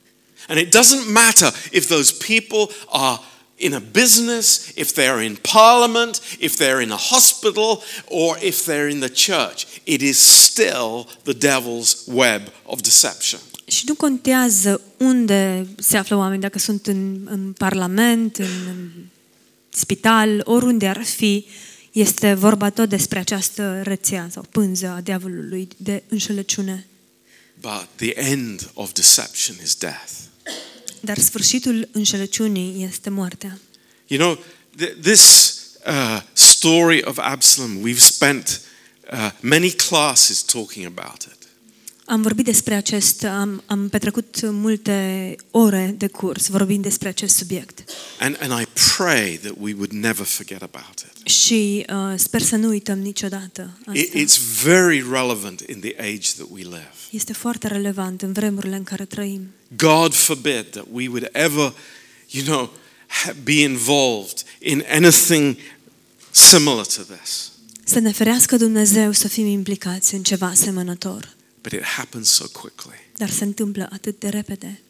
And 0.48 0.60
it 0.60 0.76
doesn't 0.76 1.12
matter 1.12 1.54
if 1.72 1.86
those 1.86 2.14
people 2.26 2.74
are 2.88 3.20
in 3.56 3.74
a 3.74 3.80
business, 3.92 4.72
if 4.74 4.92
they're 4.92 5.24
in 5.24 5.36
parliament, 5.36 6.20
if 6.38 6.56
they're 6.56 6.82
in 6.82 6.90
a 6.90 6.96
hospital, 6.96 7.82
or 8.06 8.38
if 8.40 8.64
they're 8.66 8.88
in 8.88 9.00
the 9.00 9.08
church. 9.08 9.66
It 9.84 10.00
is 10.02 10.18
still 10.18 11.06
the 11.24 11.34
devil's 11.34 12.06
web 12.06 12.42
of 12.64 12.80
deception. 12.82 13.40
Și 13.68 13.84
nu 13.86 13.94
contează 13.94 14.80
unde 14.96 15.66
se 15.78 15.96
află 15.96 16.16
oameni, 16.16 16.40
dacă 16.40 16.58
sunt 16.58 16.86
în, 16.86 17.20
în 17.30 17.52
parlament, 17.52 18.36
în, 18.36 18.66
în 18.68 18.88
spital, 19.68 20.40
oriunde 20.44 20.86
ar 20.86 21.02
fi, 21.02 21.46
este 21.92 22.34
vorba 22.34 22.70
tot 22.70 22.88
despre 22.88 23.18
această 23.18 23.80
rețea 23.82 24.28
sau 24.30 24.46
pânză 24.50 24.88
a 24.88 25.00
diavolului 25.00 25.68
de 25.76 26.02
înșelăciune. 26.08 26.86
But 27.60 27.88
the 27.94 28.12
end 28.14 28.70
of 28.74 28.92
deception 28.92 29.56
is 29.62 29.74
death. 29.74 30.12
Dar 31.00 31.18
sfârșitul 31.18 31.88
înșelăciunii 31.92 32.84
este 32.84 33.10
moartea. 33.10 33.58
You 34.06 34.20
know, 34.20 34.44
th- 34.76 35.00
this 35.02 35.54
uh, 35.86 36.22
story 36.32 37.04
of 37.04 37.18
Absalom, 37.18 37.76
we've 37.88 38.00
spent 38.00 38.60
uh, 39.12 39.30
many 39.40 39.70
classes 39.70 40.42
talking 40.42 40.86
about 40.98 41.22
it. 41.22 41.37
Am 42.10 42.22
vorbit 42.22 42.44
despre 42.44 42.74
acest, 42.74 43.24
am, 43.24 43.62
am 43.66 43.88
petrecut 43.88 44.40
multe 44.42 45.36
ore 45.50 45.94
de 45.98 46.06
curs 46.06 46.46
vorbind 46.48 46.82
despre 46.82 47.08
acest 47.08 47.36
subiect. 47.36 47.84
And, 48.20 48.36
and 48.40 48.60
I 48.60 48.66
pray 48.96 49.38
that 49.42 49.54
we 49.60 49.72
would 49.72 49.90
never 49.92 50.26
forget 50.26 50.62
about 50.62 50.94
it. 50.98 51.26
Și 51.26 51.84
uh, 51.88 52.14
sper 52.16 52.42
să 52.42 52.56
nu 52.56 52.68
uităm 52.68 52.98
niciodată 52.98 53.70
asta. 53.78 53.98
It, 53.98 54.14
it's 54.14 54.62
very 54.62 55.04
relevant 55.10 55.60
in 55.60 55.80
the 55.80 55.94
age 55.98 56.28
that 56.36 56.46
we 56.50 56.62
live. 56.62 56.90
Este 57.10 57.32
foarte 57.32 57.66
relevant 57.66 58.22
în 58.22 58.32
vremurile 58.32 58.76
în 58.76 58.84
care 58.84 59.04
trăim. 59.04 59.40
God 59.76 60.14
forbid 60.14 60.66
that 60.70 60.86
we 60.92 61.08
would 61.08 61.28
ever, 61.32 61.74
you 62.30 62.44
know, 62.44 62.72
ha- 63.06 63.34
be 63.42 63.60
involved 63.60 64.42
in 64.58 64.84
anything 64.90 65.56
similar 66.30 66.86
to 66.86 67.02
this. 67.02 67.52
Să 67.84 67.98
ne 67.98 68.12
ferească 68.12 68.56
Dumnezeu 68.56 69.12
să 69.12 69.28
fim 69.28 69.46
implicați 69.46 70.14
în 70.14 70.22
ceva 70.22 70.46
asemănător. 70.46 71.36
But 71.62 71.72
it 71.72 71.82
happens 71.82 72.28
so 72.28 72.44
quickly. 72.52 72.94
Dar 73.16 73.30
se 73.30 73.44
întâmplă 73.44 73.88
atât 73.92 74.18
de 74.18 74.28
repede. 74.28 74.80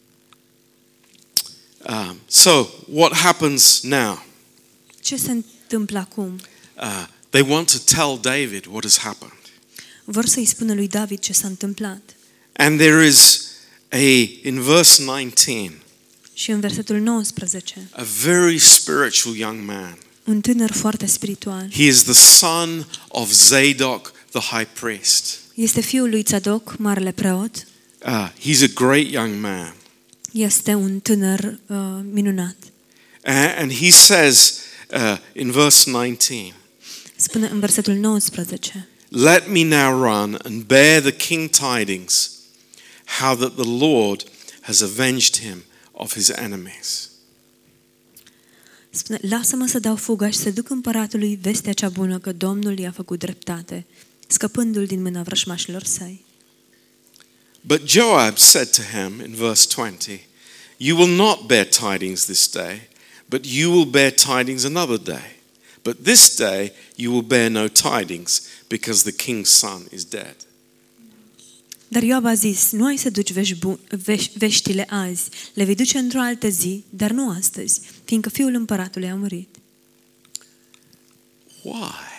Um, 1.88 2.16
so, 2.26 2.66
what 2.92 3.12
happens 3.16 3.80
now? 3.82 4.24
Ce 5.02 5.16
se 5.16 5.30
întâmplă 5.30 5.98
acum? 5.98 6.40
Uh, 6.76 7.06
they 7.30 7.44
want 7.48 7.70
to 7.70 7.94
tell 7.94 8.18
David 8.20 8.66
what 8.66 8.82
has 8.82 8.98
happened. 8.98 9.32
Vor 10.04 10.26
să-i 10.26 10.44
spună 10.44 10.74
lui 10.74 10.88
David 10.88 11.18
ce 11.18 11.32
s-a 11.32 11.46
întâmplat. 11.46 12.00
And 12.52 12.78
there 12.78 13.06
is 13.06 13.46
a, 13.92 13.96
in 14.42 14.60
verse 14.62 15.02
19, 15.02 15.82
Și 16.32 16.50
în 16.50 16.60
versetul 16.60 16.96
19, 16.98 17.88
a 17.90 18.02
very 18.22 18.58
spiritual 18.58 19.36
young 19.36 19.64
man. 19.66 19.98
un 20.24 20.40
tânăr 20.40 20.72
foarte 20.72 21.06
spiritual. 21.06 21.70
He 21.72 21.82
is 21.86 22.02
the 22.02 22.12
son 22.12 22.86
of 23.08 23.30
Zadok, 23.32 24.12
the 24.30 24.40
high 24.56 24.68
priest. 24.80 25.38
Este 25.60 25.80
fiul 25.80 26.08
lui 26.10 26.22
Tzadok, 26.22 26.76
marele 26.78 27.12
preot. 27.12 27.66
Uh, 28.06 28.30
he's 28.40 28.62
a 28.62 28.72
great 28.74 29.10
young 29.10 29.40
man. 29.40 29.74
Este 30.32 30.74
un 30.74 31.00
tânăr 31.00 31.58
uh, 31.66 31.76
minunat. 32.12 32.56
A- 33.24 33.54
And 33.58 33.72
he 33.72 33.90
says 33.90 34.58
uh, 34.94 35.16
in 35.32 35.50
verse 35.50 35.90
19, 35.90 36.54
Spune 37.16 37.46
în 37.48 37.60
versetul 37.60 37.94
19, 37.94 38.88
Let 39.08 39.48
me 39.50 39.64
now 39.64 40.02
run 40.02 40.38
and 40.44 40.62
bear 40.62 41.00
the 41.00 41.12
king 41.16 41.50
tidings, 41.50 42.30
how 43.20 43.36
that 43.36 43.54
the 43.54 43.68
Lord 43.86 44.24
has 44.60 44.80
avenged 44.80 45.36
him 45.38 45.62
of 45.92 46.12
his 46.14 46.28
enemies. 46.28 47.10
spune, 48.90 49.18
lasă-mă 49.28 49.66
să 49.66 49.78
dau 49.78 49.96
fuga 49.96 50.30
și 50.30 50.36
să 50.38 50.50
duc 50.50 50.70
împăratului 50.70 51.38
vestea 51.42 51.72
cea 51.72 51.88
bună 51.88 52.18
că 52.18 52.32
Domnul 52.32 52.78
i-a 52.78 52.90
făcut 52.90 53.18
dreptate, 53.18 53.84
scăpându-l 54.28 54.86
din 54.86 55.02
mâna 55.02 55.22
vrășmașilor 55.22 55.82
săi. 55.82 56.24
But 57.60 57.88
Joab 57.88 58.38
said 58.38 58.68
to 58.70 58.82
him 58.82 59.20
in 59.24 59.34
verse 59.34 59.66
20, 59.76 60.20
You 60.76 60.96
will 60.98 61.14
not 61.16 61.46
bear 61.46 61.66
tidings 61.66 62.24
this 62.24 62.48
day, 62.50 62.88
but 63.26 63.44
you 63.46 63.72
will 63.72 63.84
bear 63.84 64.10
tidings 64.12 64.64
another 64.64 64.98
day. 64.98 65.36
But 65.82 66.02
this 66.04 66.36
day 66.36 66.72
you 66.94 67.12
will 67.12 67.22
bear 67.22 67.50
no 67.50 67.68
tidings, 67.68 68.42
because 68.68 69.02
the 69.10 69.24
king's 69.24 69.50
son 69.50 69.86
is 69.94 70.04
dead. 70.04 70.36
Dar 71.88 72.02
Ioab 72.02 72.24
a 72.26 72.34
zis, 72.34 72.70
nu 72.70 72.84
ai 72.86 72.96
să 72.96 73.10
duci 73.10 73.32
vești 73.32 73.54
bu- 73.54 73.80
veș- 73.96 74.32
veștile 74.34 74.86
azi, 74.90 75.22
le 75.54 75.64
vei 75.64 75.74
duce 75.74 75.98
într-o 75.98 76.20
altă 76.20 76.48
zi, 76.48 76.84
dar 76.90 77.10
nu 77.10 77.30
astăzi, 77.30 77.80
fiindcă 78.04 78.28
fiul 78.28 78.54
împăratului 78.54 79.08
a 79.08 79.14
murit. 79.14 79.56
Why? 81.62 82.17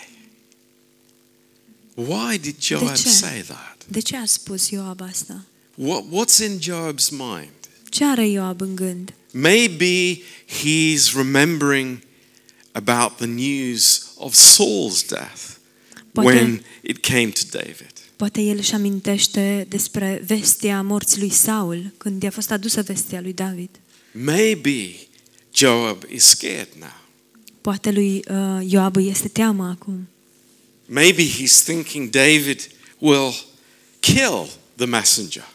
Why 2.08 2.38
did 2.38 2.54
Joab 2.60 2.96
ce? 2.96 3.08
say 3.08 3.42
that? 3.42 3.84
De 3.88 4.00
ce 4.00 4.16
a 4.16 4.24
spus 4.24 4.68
Ioab 4.70 5.00
asta? 5.00 5.44
What, 5.74 6.04
what's 6.12 6.38
in 6.44 6.58
Joab's 6.60 7.08
mind? 7.10 7.50
Ce 7.88 8.04
are 8.04 8.28
Ioab 8.28 8.60
în 8.60 8.74
gând? 8.74 9.14
Maybe 9.32 10.20
he's 10.62 11.14
remembering 11.14 11.98
about 12.72 13.16
the 13.16 13.26
news 13.26 14.02
of 14.16 14.34
Saul's 14.34 15.06
death 15.08 15.40
Poate, 16.12 16.28
when 16.28 16.64
it 16.80 16.98
came 17.06 17.28
to 17.28 17.40
David. 17.50 17.92
poate 18.16 18.40
el 18.40 18.56
își 18.56 18.74
amintește 18.74 19.66
despre 19.68 20.22
vestea 20.26 20.82
morții 20.82 21.20
lui 21.20 21.30
Saul, 21.30 21.92
când 21.96 22.22
i-a 22.22 22.30
fost 22.30 22.50
adusă 22.50 22.82
vestea 22.82 23.20
lui 23.20 23.32
David. 23.32 23.70
Maybe 24.12 24.96
Joab 25.54 26.02
is 26.12 26.24
scared 26.24 26.68
now. 26.78 26.98
Poate 27.60 27.90
lui 27.90 28.24
uh, 28.30 28.70
Ioab 28.70 28.96
îi 28.96 29.08
este 29.08 29.28
teamă 29.28 29.68
acum. 29.68 30.08
Maybe 30.92 31.22
he's 31.28 31.62
thinking 31.62 32.10
David 32.10 32.68
will 32.98 33.32
kill 34.00 34.48
the 34.76 34.86
messenger. 34.86 35.48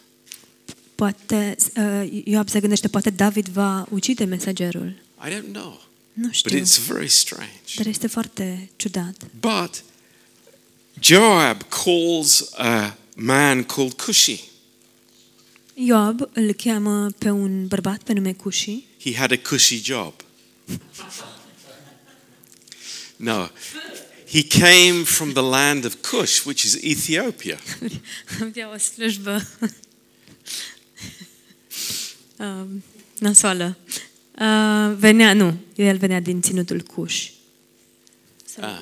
Poate 0.95 1.55
uh, 1.77 2.21
Ioab 2.25 2.49
se 2.49 2.59
gândește, 2.59 2.87
poate 2.87 3.09
David 3.09 3.47
va 3.47 3.85
ucide 3.89 4.23
mesagerul. 4.23 4.93
I 5.27 5.29
don't 5.29 5.51
know. 5.51 5.81
Nu 6.13 6.25
But 6.27 6.33
știu, 6.33 6.59
it's 6.59 6.77
very 6.87 7.07
strange. 7.07 7.51
dar 7.75 7.85
este 7.85 8.07
foarte 8.07 8.69
ciudat. 8.75 9.15
But 9.39 9.83
Joab 10.99 11.61
calls 11.83 12.49
a 12.53 12.97
man 13.15 13.63
called 13.63 13.93
Cushi. 13.93 14.39
Ioab 15.73 16.29
îl 16.33 16.53
cheamă 16.53 17.09
pe 17.17 17.29
un 17.29 17.67
bărbat 17.67 18.01
pe 18.03 18.13
nume 18.13 18.33
Cushi. 18.33 18.83
He 19.03 19.15
had 19.15 19.31
a 19.31 19.37
cushy 19.49 19.81
job. 19.83 20.13
no. 23.15 23.47
He 24.27 24.43
came 24.43 25.03
from 25.03 25.33
the 25.33 25.41
land 25.41 25.85
of 25.85 25.95
Cush, 26.01 26.45
which 26.45 26.63
is 26.63 26.83
Ethiopia. 26.83 27.59
Avea 28.41 28.71
o 28.73 28.77
slujbă 28.77 29.47
um, 32.37 32.83
nasoală. 33.19 33.77
Uh, 34.39 34.95
venea, 34.97 35.33
nu, 35.33 35.57
el 35.75 35.97
venea 35.97 36.19
din 36.19 36.41
ținutul 36.41 36.81
Cush. 36.81 37.27
Ah. 38.59 38.79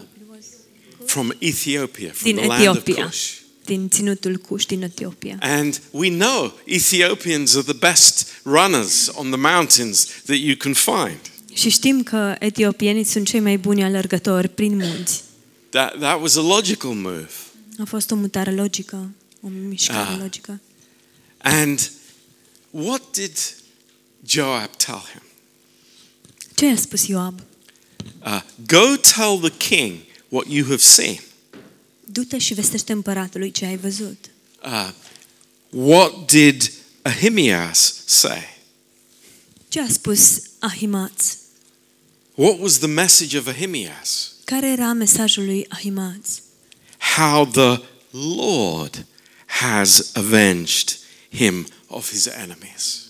From 1.06 1.32
Ethiopia, 1.40 2.12
from 2.12 2.32
Din 2.32 2.36
the 2.36 2.48
land 2.48 2.68
of 2.68 2.78
Etiopia. 2.78 3.06
Cush. 3.06 3.32
Din 3.66 3.90
ținutul 3.90 4.38
Cush 4.38 4.66
din 4.66 4.82
Etiopia. 4.82 5.38
And 5.40 5.82
we 5.92 6.10
know 6.10 6.60
Ethiopians 6.66 7.56
are 7.56 7.64
the 7.64 7.88
best 7.90 8.28
runners 8.44 9.12
on 9.14 9.30
the 9.30 9.40
mountains 9.40 10.06
that 10.26 10.38
you 10.38 10.56
can 10.56 10.74
find. 10.74 11.20
Și 11.54 11.70
știm 11.70 12.04
că 12.04 12.36
etiopienii 12.40 13.04
sunt 13.04 13.28
cei 13.28 13.40
mai 13.40 13.58
buni 13.58 13.84
alergători 13.84 14.50
prin 14.50 14.76
munți. 14.76 15.23
That, 15.74 16.00
that 16.00 16.22
was 16.22 16.36
a 16.36 16.42
logical 16.42 16.94
move. 16.94 17.32
A 17.80 17.84
fost 17.86 18.12
o 18.12 18.16
mutare 18.16 18.52
logică, 18.52 19.10
o 19.42 19.48
mișcare 19.48 20.12
Ah. 20.14 20.18
logică. 20.20 20.62
And 21.38 21.92
what 22.70 23.02
did 23.12 23.38
Joab 24.26 24.76
tell 24.76 25.04
him? 25.12 25.22
Ce 26.56 26.66
a 26.68 26.76
spus 26.76 27.06
Ioab? 27.08 27.40
Uh, 28.26 28.42
Go 28.68 28.96
tell 28.96 29.40
the 29.50 29.58
king 29.70 29.98
what 30.30 30.48
you 30.50 30.64
have 30.66 30.78
seen. 30.82 31.20
Du-te 32.06 32.38
și 32.38 32.54
vestește 32.54 32.92
împăratului 32.92 33.52
ce 33.52 33.66
ai 33.66 33.78
văzut. 33.78 34.26
Uh, 34.66 34.92
what 35.70 36.32
did 36.32 36.72
Ahimaaz 37.02 37.94
say? 38.06 38.58
Ce 39.68 39.80
a 39.82 39.88
spus 39.90 40.42
Ahimaț? 40.60 41.36
What 42.36 42.60
was 42.60 42.78
the 42.78 42.88
message 42.88 43.38
of 43.38 43.48
Ahimaaz? 43.48 44.32
Care 44.46 44.68
era 44.68 44.94
mesajul 44.94 45.46
lui 45.46 45.66
Ahimaț? 45.70 46.28
How 47.16 47.46
the 47.46 47.82
Lord 48.12 49.06
has 49.46 50.12
avenged 50.14 50.98
him 51.34 51.68
of 51.88 52.10
his 52.10 52.26
enemies. 52.26 53.02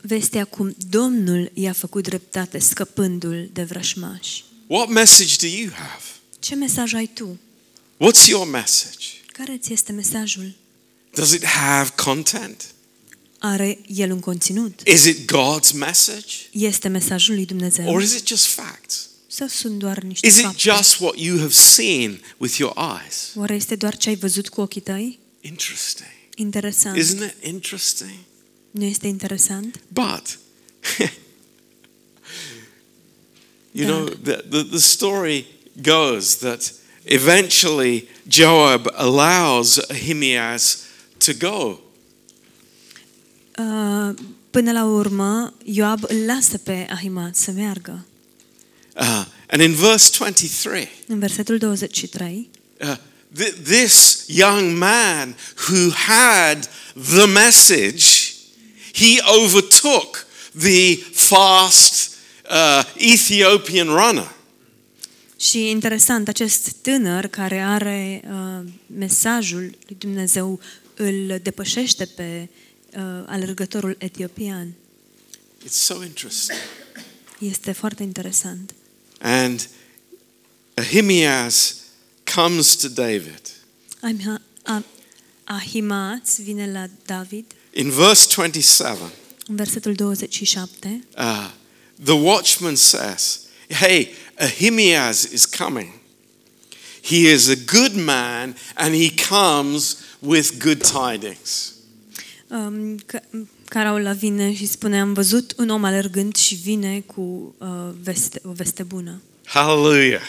Vestea 0.00 0.44
cum 0.44 0.74
Domnul 0.88 1.50
i-a 1.54 1.72
făcut 1.72 2.02
dreptate 2.02 2.58
scăpându-l 2.58 3.50
de 3.52 3.62
vrășmași. 3.62 4.44
What 4.66 4.88
message 4.88 5.36
do 5.40 5.46
you 5.46 5.70
have? 5.72 6.02
Ce 6.38 6.54
mesaj 6.54 6.94
ai 6.94 7.06
tu? 7.06 7.38
What's 7.96 8.28
your 8.28 8.46
message? 8.46 9.06
Care 9.32 9.58
ți 9.58 9.72
este 9.72 9.92
mesajul? 9.92 10.54
Does 11.14 11.32
it 11.32 11.44
have 11.44 11.90
content? 11.96 12.64
Are 13.38 13.78
el 13.86 14.12
un 14.12 14.20
conținut? 14.20 14.80
Is 14.86 15.04
it 15.04 15.32
God's 15.32 15.72
message? 15.74 16.36
Este 16.50 16.88
mesajul 16.88 17.34
lui 17.34 17.46
Dumnezeu? 17.46 17.94
Or 17.94 18.02
is 18.02 18.12
it 18.12 18.26
just 18.26 18.46
facts? 18.46 18.99
Sau 19.40 19.48
sunt 19.48 19.78
doar 19.78 19.98
niște 19.98 20.26
Is 20.26 20.36
it 20.36 20.42
fapte? 20.44 20.58
just 20.58 20.98
what 21.00 21.18
you 21.18 21.38
have 21.38 21.52
seen 21.52 22.20
with 22.36 22.56
your 22.56 22.72
eyes? 23.04 23.32
Oare 23.34 23.54
este 23.54 23.76
doar 23.76 23.96
ce 23.96 24.08
ai 24.08 24.16
văzut 24.16 24.48
cu 24.48 24.60
ochii 24.60 24.80
tăi? 24.80 25.18
Interesting. 25.40 26.08
Interesant. 26.34 26.96
Isn't 26.98 27.22
it 27.26 27.44
interesting? 27.44 28.18
Nu 28.70 28.84
este 28.84 29.06
interesant? 29.06 29.80
But, 29.88 30.38
you 30.98 31.08
Yeah. 33.72 33.88
know, 33.88 34.04
the, 34.22 34.44
the, 34.50 34.62
the 34.64 34.78
story 34.78 35.46
goes 35.82 36.36
that 36.36 36.72
eventually 37.04 38.08
Joab 38.28 38.86
allows 38.94 39.78
Ahimaaz 39.90 40.76
to 41.18 41.32
go. 41.38 41.78
Uh, 43.58 44.14
până 44.50 44.72
la 44.72 44.84
urmă, 44.84 45.54
Ioab 45.64 46.04
îl 46.08 46.24
lasă 46.26 46.58
pe 46.58 46.86
Ahimaț 46.90 47.38
să 47.38 47.50
meargă. 47.50 48.04
Uh, 49.00 49.24
and 49.46 49.62
in 49.62 49.74
verse 49.74 50.10
23, 50.18 50.88
În 51.06 51.18
versetul 51.18 51.58
23, 51.58 52.50
uh, 52.80 52.96
th- 53.38 53.54
this 53.62 54.24
young 54.26 54.78
man 54.78 55.36
who 55.68 55.90
had 55.90 56.68
the 57.14 57.26
message, 57.26 58.04
he 58.92 59.20
overtook 59.42 60.26
the 60.58 60.96
fast 61.12 62.14
uh, 62.50 62.82
Ethiopian 62.96 63.86
runner. 63.86 64.34
Și 65.36 65.68
interesant, 65.68 66.28
acest 66.28 66.70
tânăr 66.70 67.26
care 67.26 67.60
are 67.60 68.22
uh, 68.24 68.66
mesajul 68.86 69.60
lui 69.60 69.96
Dumnezeu 69.98 70.60
îl 70.94 71.40
depășește 71.42 72.04
pe 72.04 72.48
uh, 72.96 73.02
alergătorul 73.26 73.96
etiopian. 73.98 74.72
It's 75.64 75.70
so 75.70 76.02
interesting. 76.04 76.58
Este 77.38 77.72
foarte 77.72 78.02
interesant. 78.02 78.74
And 79.20 79.66
Ahimaaz 80.76 81.74
comes 82.24 82.76
to 82.76 82.88
David 82.88 83.40
Ahima- 84.02 84.40
A- 84.66 84.84
vine 86.44 86.72
la 86.72 86.86
David 87.06 87.44
In 87.72 87.90
verse 87.90 88.26
27, 88.26 89.12
în 89.46 89.56
versetul 89.56 89.94
27. 89.94 91.04
uh, 91.16 91.50
the 92.04 92.12
watchman 92.14 92.76
says, 92.76 93.40
Hey, 93.68 94.08
Ahimaaz 94.38 95.24
is 95.32 95.46
coming. 95.46 95.92
He 97.02 97.16
is 97.32 97.48
a 97.48 97.56
good 97.56 97.94
man 97.94 98.56
and 98.74 98.94
he 98.94 99.10
comes 99.10 99.96
with 100.18 100.58
good 100.58 100.80
tidings. 100.82 101.72
Um, 102.48 102.98
că- 103.70 103.78
Caraula 103.78 104.12
vine 104.12 104.54
și 104.54 104.66
spune, 104.66 105.00
am 105.00 105.12
văzut 105.12 105.54
un 105.56 105.68
om 105.68 105.84
alergând 105.84 106.36
și 106.36 106.54
vine 106.54 107.02
cu 107.06 107.54
uh, 107.58 107.68
veste, 108.02 108.40
o 108.44 108.52
veste 108.52 108.82
bună. 108.82 109.20
Hallelujah. 109.44 110.22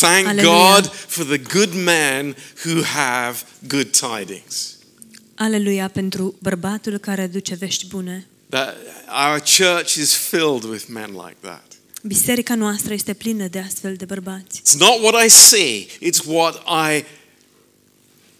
Thank 0.00 0.26
Hallelujah. 0.26 0.74
God 0.74 0.92
for 0.92 1.24
the 1.24 1.38
good 1.58 1.74
men 1.84 2.36
who 2.64 2.82
have 2.82 3.36
good 3.68 3.86
tidings. 3.90 4.76
Aleluia 5.34 5.88
pentru 5.88 6.34
bărbatul 6.38 6.98
care 6.98 7.22
aduce 7.22 7.54
vești 7.54 7.86
bune. 7.86 8.26
That 8.48 8.76
our 9.28 9.40
church 9.40 9.94
is 9.94 10.12
filled 10.14 10.62
with 10.64 10.84
men 10.88 11.10
like 11.10 11.36
that. 11.40 11.64
Biserica 12.02 12.54
noastră 12.54 12.94
este 12.94 13.14
plină 13.14 13.46
de 13.48 13.58
astfel 13.58 13.94
de 13.94 14.04
bărbați. 14.04 14.60
It's 14.60 14.78
not 14.78 15.02
what 15.02 15.24
I 15.24 15.28
see, 15.28 15.86
it's 15.86 16.24
what 16.26 16.54
I 16.92 17.04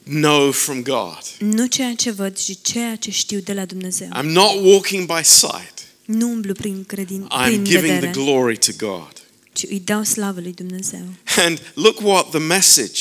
know 0.04 0.50
from 0.52 0.82
God. 0.82 1.22
Nu 1.38 1.66
ceea 1.66 1.94
ce 1.94 2.10
văd, 2.10 2.36
ci 2.36 2.58
ceea 2.62 2.96
ce 2.96 3.10
știu 3.10 3.38
de 3.38 3.52
la 3.52 3.64
Dumnezeu. 3.64 4.08
I'm 4.16 4.24
not 4.32 4.54
walking 4.62 5.06
by 5.06 5.22
sight. 5.22 5.72
Nu 6.04 6.28
umblu 6.30 6.52
prin, 6.52 6.84
credin, 6.84 7.24
I'm 7.30 7.44
prin 7.46 7.64
giving 7.64 7.84
the 7.86 7.92
vedere, 7.94 8.10
glory 8.12 8.58
to 8.58 8.72
God. 8.78 9.12
ci 9.52 9.62
îi 9.68 9.80
dau 9.84 10.02
slavă 10.02 10.40
lui 10.40 10.52
Dumnezeu. 10.52 11.04
And 11.36 11.60
look 11.74 12.00
what 12.00 12.30
the 12.30 12.38
message 12.38 13.00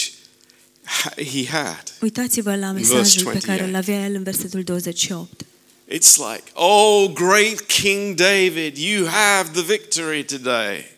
ha- 0.84 1.14
he 1.32 1.46
had. 1.50 1.84
Uitați-vă 2.02 2.56
la 2.56 2.72
verse 2.72 2.94
mesajul 2.94 3.24
pe 3.24 3.38
28. 3.40 3.46
care 3.46 3.64
îl 3.70 3.76
avea 3.76 4.06
el 4.06 4.16
în 4.16 4.24
versetul 4.24 4.64
28. 4.64 5.46
It's 5.92 6.16
like, 6.18 6.44
oh, 6.54 7.12
great 7.14 7.62
King 7.62 8.16
David, 8.16 8.78
you 8.78 9.06
have 9.08 9.50
the 9.52 9.62
victory 9.62 10.24
today. 10.26 10.92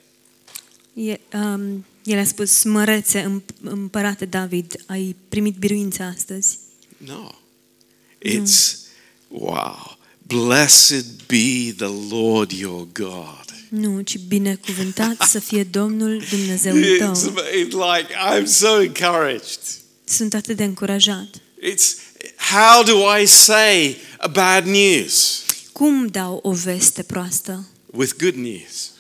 E, 0.94 1.20
um, 1.34 1.86
el 2.06 2.20
a 2.20 2.24
spus, 2.24 2.63
mărețe, 2.63 3.22
împ- 3.24 3.62
împărate 3.62 4.26
David, 4.26 4.76
ai 4.86 5.15
primit 5.30 5.56
biruința 5.58 6.06
astăzi. 6.06 6.58
No. 6.98 7.30
It's, 8.26 8.76
wow, 9.28 9.98
blessed 10.28 11.06
be 11.28 11.74
the 11.78 12.15
Lord 12.15 12.52
your 12.52 12.88
God. 12.94 13.44
Nu, 13.70 14.02
ci 14.02 14.18
binecuvântat 14.20 15.22
să 15.22 15.39
fie 15.39 15.63
Domnul 15.63 16.24
Dumnezeul 16.30 16.84
It's, 16.84 16.98
tău. 16.98 17.13
it's 17.13 17.98
like, 17.98 18.13
I'm 18.13 18.46
so 18.46 18.82
encouraged. 18.82 19.60
Sunt 20.04 20.34
atât 20.34 20.56
de 20.58 20.63
încurajat. 20.63 21.28
It's, 21.72 21.96
how 22.38 22.84
do 22.84 23.18
I 23.22 23.26
say 23.26 23.98
a 24.18 24.28
bad 24.28 24.65
news? 24.65 25.44
Cum 25.72 26.08
dau 26.08 26.39
o 26.44 26.52
veste 26.52 27.04
proastă 27.04 27.68
With 27.86 28.13
good 28.20 28.36
news. 28.36 28.91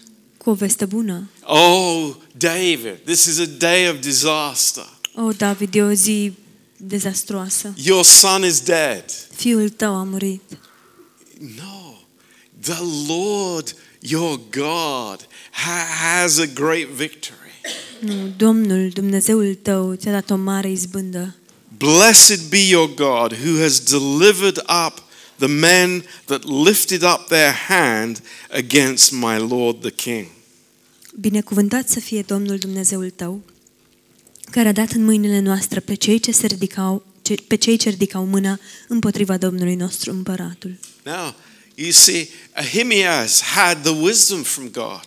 Cu 0.45 0.51
o 0.51 0.53
veste 0.53 0.85
bună? 0.85 1.29
Oh, 1.41 2.15
David, 2.37 2.97
this 3.03 3.25
is 3.25 3.39
a 3.39 3.45
day 3.57 3.89
of 3.89 3.99
disaster. 3.99 4.85
Oh, 5.15 5.35
David, 5.37 5.75
e 5.75 5.81
o 5.81 5.93
zi 5.93 6.33
dezastruoasă. 6.77 7.73
Your 7.83 8.03
son 8.03 8.45
is 8.45 8.59
dead. 8.59 9.03
Fiul 9.35 9.69
tău 9.69 9.95
a 9.95 10.03
murit. 10.03 10.41
No, 11.55 11.97
the 12.59 12.81
Lord 13.07 13.75
your 13.99 14.39
God 14.49 15.27
has 15.51 16.37
a 16.37 16.45
great 16.45 16.87
victory. 16.87 17.61
Nu, 17.99 18.33
Domnul, 18.37 18.89
Dumnezeul 18.89 19.57
tău, 19.61 19.93
ți-a 19.95 20.11
dat 20.11 20.29
o 20.29 20.35
mare 20.35 20.71
izbândă. 20.71 21.35
Blessed 21.77 22.39
be 22.49 22.67
your 22.67 22.93
God 22.93 23.37
who 23.45 23.61
has 23.61 23.79
delivered 23.79 24.57
up 24.57 25.03
the 25.37 25.47
men 25.47 26.05
that 26.25 26.43
lifted 26.43 27.01
up 27.01 27.27
their 27.27 27.53
hand 27.67 28.21
against 28.49 29.11
my 29.11 29.37
Lord 29.37 29.81
the 29.81 29.91
King. 29.91 30.33
Binecuvântat 31.19 31.89
să 31.89 31.99
fie 31.99 32.21
Domnul 32.21 32.57
Dumnezeul 32.57 33.09
tău, 33.09 33.41
care 34.51 34.67
a 34.67 34.71
dat 34.71 34.91
în 34.91 35.03
mâinile 35.03 35.39
noastre 35.39 35.79
pe 35.79 35.93
cei 35.93 36.19
ce 36.19 36.31
se 36.31 36.47
ridicau, 36.47 37.05
ce, 37.21 37.35
pe 37.47 37.55
cei 37.55 37.77
ce 37.77 37.89
ridicau 37.89 38.25
mâna 38.25 38.59
împotriva 38.87 39.37
Domnului 39.37 39.75
nostru 39.75 40.11
împăratul. 40.11 40.75
Now, 41.03 41.35
you 41.75 41.91
see, 41.91 42.27
Ahimaaz 42.53 43.39
had 43.41 43.81
the 43.81 43.91
wisdom 43.91 44.43
from 44.43 44.69
God. 44.71 45.03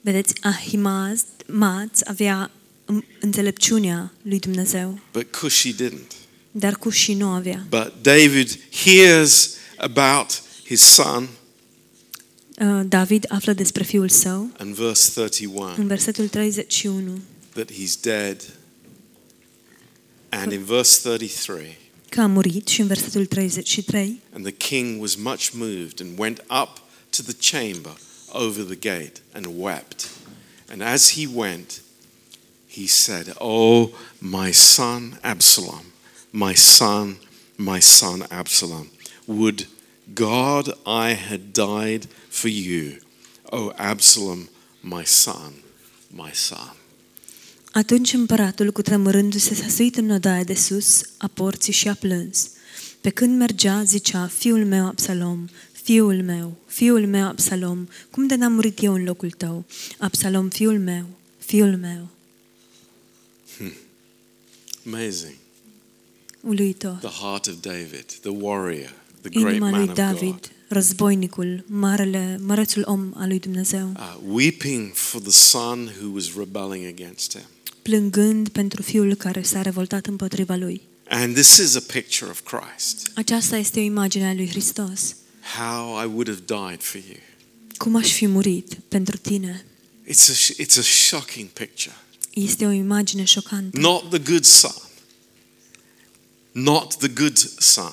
Vedeți, 0.00 0.34
Ahimaz, 0.40 1.20
Maț 1.46 2.00
avea 2.04 2.50
în- 2.84 3.04
înțelepciunea 3.20 4.12
lui 4.22 4.38
Dumnezeu, 4.38 4.98
But 5.12 5.36
Cushi 5.40 5.74
didn't. 5.74 6.12
dar 6.50 6.76
Cuși 6.76 7.14
nu 7.14 7.28
avea. 7.28 7.66
But 7.68 7.92
David 8.02 8.58
hears 8.84 9.50
about 9.76 10.42
his 10.64 10.80
son 10.80 11.28
Uh, 12.60 12.80
David 12.88 13.24
află 13.28 13.52
despre 13.52 13.82
fiul 13.82 14.08
său 14.08 14.50
in 14.60 14.72
verse 14.72 15.10
31 15.10 15.74
în 15.76 15.86
versetul 15.86 16.28
31 16.28 17.20
that 17.52 17.72
he's 17.72 18.00
dead. 18.00 18.54
And 20.28 20.52
in 20.52 20.64
verse 20.64 21.00
33, 21.02 21.78
că 22.08 22.20
a 22.20 22.26
murit 22.26 22.68
și 22.68 22.80
în 22.80 22.86
versetul 22.86 23.26
33 23.26 24.20
and 24.32 24.44
the 24.44 24.54
king 24.54 25.00
was 25.00 25.14
much 25.14 25.50
moved 25.52 26.00
and 26.00 26.18
went 26.18 26.44
up 26.62 26.82
to 27.10 27.22
the 27.22 27.34
chamber 27.50 27.96
over 28.32 28.64
the 28.64 28.76
gate 28.90 29.20
and 29.32 29.46
wept. 29.56 30.08
And 30.70 30.82
as 30.82 31.12
he 31.12 31.26
went, 31.34 31.82
he 32.68 32.86
said, 32.86 33.34
Oh, 33.38 33.90
my 34.18 34.52
son 34.52 35.18
Absalom, 35.22 35.84
my 36.30 36.54
son, 36.54 37.16
my 37.56 37.80
son 37.80 38.26
Absalom, 38.28 38.88
would 39.26 39.66
God 40.14 40.66
I 40.86 41.14
had 41.14 41.40
died 41.52 42.08
for 42.28 42.50
you, 42.50 42.98
O 43.42 43.72
Absalom, 43.76 44.48
my 44.80 45.04
son, 45.04 45.52
my 46.10 46.30
son. 46.32 46.76
Atunci 47.72 48.12
împăratul, 48.12 48.72
cu 48.72 48.82
tremurându-se, 48.82 49.54
s-a 49.54 49.68
suit 49.68 49.96
în 49.96 50.10
odaia 50.10 50.44
de 50.44 50.54
sus 50.54 51.02
a 51.16 51.26
porții 51.26 51.72
și 51.72 51.88
a 51.88 51.94
plâns. 51.94 52.50
Pe 53.00 53.10
când 53.10 53.38
mergea, 53.38 53.82
zicea, 53.82 54.26
fiul 54.26 54.64
meu 54.64 54.86
Absalom, 54.86 55.48
fiul 55.72 56.22
meu, 56.22 56.56
fiul 56.66 57.06
meu 57.06 57.26
Absalom, 57.26 57.88
cum 58.10 58.26
de 58.26 58.34
n-am 58.34 58.52
murit 58.52 58.82
eu 58.82 58.92
în 58.92 59.04
locul 59.04 59.30
tău? 59.30 59.64
Absalom, 59.98 60.48
fiul 60.48 60.78
meu, 60.78 61.06
fiul 61.38 61.76
meu. 61.76 62.08
Amazing. 64.86 65.34
Uluitor. 66.40 66.92
The 66.92 67.24
heart 67.24 67.46
of 67.46 67.54
David, 67.60 68.06
the 68.20 68.30
warrior, 68.30 68.92
the 69.30 69.40
great 69.40 69.54
Inima 69.54 69.70
man 69.70 69.80
lui 69.80 69.88
of 69.88 69.96
God. 69.96 70.04
David, 70.04 70.50
războinicul, 70.68 71.64
marele, 71.66 72.38
mărețul 72.42 72.82
om 72.86 73.12
al 73.16 73.28
lui 73.28 73.38
Dumnezeu, 73.38 73.92
uh, 73.96 74.16
weeping 74.26 74.92
for 74.94 75.20
the 75.20 75.30
son 75.30 75.92
who 76.00 76.10
was 76.12 76.24
rebelling 76.36 76.86
against 76.86 77.32
him. 77.32 77.46
plângând 77.82 78.48
pentru 78.48 78.82
fiul 78.82 79.14
care 79.14 79.42
s-a 79.42 79.62
revoltat 79.62 80.06
împotriva 80.06 80.56
lui. 80.56 80.80
And 81.08 81.34
this 81.34 81.56
is 81.56 81.74
a 81.74 81.80
picture 81.92 82.30
of 82.30 82.40
Christ. 82.40 83.10
Aceasta 83.14 83.56
este 83.56 83.78
o 83.80 83.82
imagine 83.82 84.28
a 84.28 84.34
lui 84.34 84.48
Hristos. 84.48 85.14
How 85.58 86.02
I 86.02 86.06
would 86.06 86.28
have 86.28 86.42
died 86.46 86.80
for 86.82 87.00
you. 87.08 87.16
Cum 87.76 87.96
aș 87.96 88.12
fi 88.12 88.26
murit 88.26 88.78
pentru 88.88 89.16
tine? 89.16 89.64
It's 90.06 90.28
a, 90.30 90.32
sh- 90.32 90.56
it's 90.58 90.76
a 90.78 90.82
shocking 90.82 91.48
picture. 91.48 91.94
Este 92.30 92.66
o 92.66 92.70
imagine 92.70 93.24
șocantă. 93.24 93.78
Not 93.78 94.08
the 94.10 94.18
good 94.18 94.44
son. 94.44 94.82
Not 96.52 96.94
the 96.94 97.08
good 97.08 97.36
son. 97.58 97.92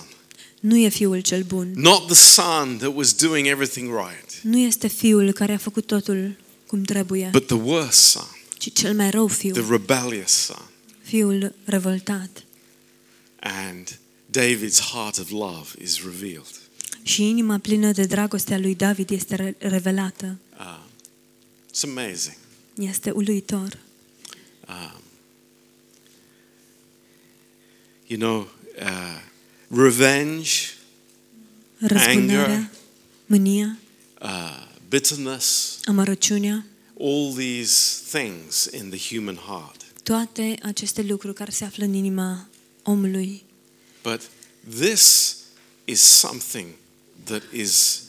Nu 0.67 0.77
e 0.77 0.89
fiul 0.89 1.19
cel 1.19 1.43
bun. 1.43 1.71
Not 1.75 2.05
the 2.05 2.15
son 2.15 2.77
that 2.77 2.95
was 2.95 3.13
doing 3.13 3.47
everything 3.47 3.87
right. 3.89 4.39
Nu 4.41 4.57
este 4.57 4.87
fiul 4.87 5.31
care 5.31 5.53
a 5.53 5.57
făcut 5.57 5.85
totul 5.85 6.35
cum 6.67 6.83
trebuie, 6.83 7.29
But 7.31 7.45
the 7.45 7.55
worst 7.55 7.99
son. 7.99 8.27
ci 8.57 8.73
cel 8.73 8.93
mai 8.95 9.09
rău 9.09 9.27
The 9.27 9.35
fiu, 9.35 9.69
rebellious 9.69 10.31
son. 10.31 10.69
fiul 11.01 11.55
revoltat. 11.65 12.43
And 13.39 13.99
David's 14.31 14.79
heart 14.91 15.17
of 15.17 15.29
love 15.29 15.67
is 15.81 16.03
revealed. 16.03 16.59
Și 17.03 17.23
inima 17.23 17.57
plină 17.57 17.91
de 17.91 18.05
dragoste 18.05 18.53
a 18.53 18.59
lui 18.59 18.75
David 18.75 19.09
este 19.09 19.35
re- 19.35 19.55
revelată. 19.59 20.37
Uh, 20.59 20.79
it's 21.69 21.83
amazing. 21.83 22.35
Este 22.77 23.11
uluitor. 23.11 23.77
Um, 24.69 25.01
you 28.07 28.19
know, 28.19 28.47
uh, 28.79 29.21
revenge, 29.75 30.49
Răzbunarea, 31.77 32.43
Anger. 32.43 32.69
mânia, 33.25 33.77
uh, 34.21 34.67
bitterness, 34.89 35.79
amărăciunea, 35.83 36.65
all 36.99 37.33
these 37.37 38.01
things 38.17 38.67
in 38.71 38.89
the 38.89 39.15
human 39.15 39.35
heart. 39.35 39.81
toate 40.03 40.55
aceste 40.63 41.01
lucruri 41.01 41.33
care 41.33 41.51
se 41.51 41.65
află 41.65 41.83
în 41.85 41.93
inima 41.93 42.49
omului. 42.83 43.43
But 44.03 44.21
this 44.79 45.35
is 45.85 46.01
something 46.01 46.67
that 47.23 47.43
is 47.53 48.01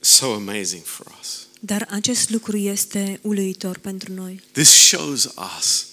so 0.00 0.32
amazing 0.34 0.82
for 0.84 1.06
us. 1.20 1.46
Dar 1.60 1.86
acest 1.90 2.30
lucru 2.30 2.56
este 2.56 3.18
uluitor 3.22 3.78
pentru 3.78 4.12
noi. 4.12 4.40
This 4.52 4.68
shows 4.68 5.24
us 5.58 5.86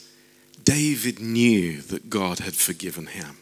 David 0.64 1.18
knew 1.18 1.82
that 1.88 2.00
God 2.08 2.42
had 2.42 2.54
forgiven 2.54 3.06
him. 3.06 3.36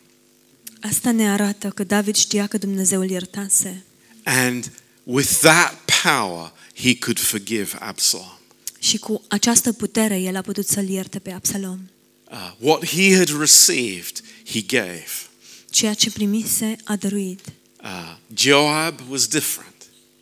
Asta 0.89 1.11
ne 1.11 1.29
arată 1.31 1.69
că 1.69 1.84
David 1.84 2.15
știa 2.15 2.47
că 2.47 2.57
Dumnezeu 2.57 3.01
îl 3.01 3.09
iertase 3.09 3.84
And 4.23 4.71
with 5.03 5.29
that 5.41 5.91
power, 6.03 6.51
he 6.75 6.95
could 6.97 7.19
forgive 7.19 7.69
Absalom. 7.79 8.38
și 8.79 8.97
cu 8.97 9.21
această 9.27 9.71
putere 9.73 10.19
el 10.19 10.36
a 10.36 10.41
putut 10.41 10.67
să-l 10.67 10.89
ierte 10.89 11.19
pe 11.19 11.31
Absalom. 11.31 11.79
Uh, 12.31 12.51
what 12.59 12.86
he 12.86 13.15
had 13.17 13.39
received, 13.39 14.21
he 14.51 14.61
gave. 14.61 15.05
Ceea 15.69 15.93
ce 15.93 16.11
primise 16.11 16.75
a 16.84 16.95
dăruit. 16.95 17.39
Uh, 17.84 18.15
Joab 18.36 18.99
was 19.09 19.27
different. 19.27 19.73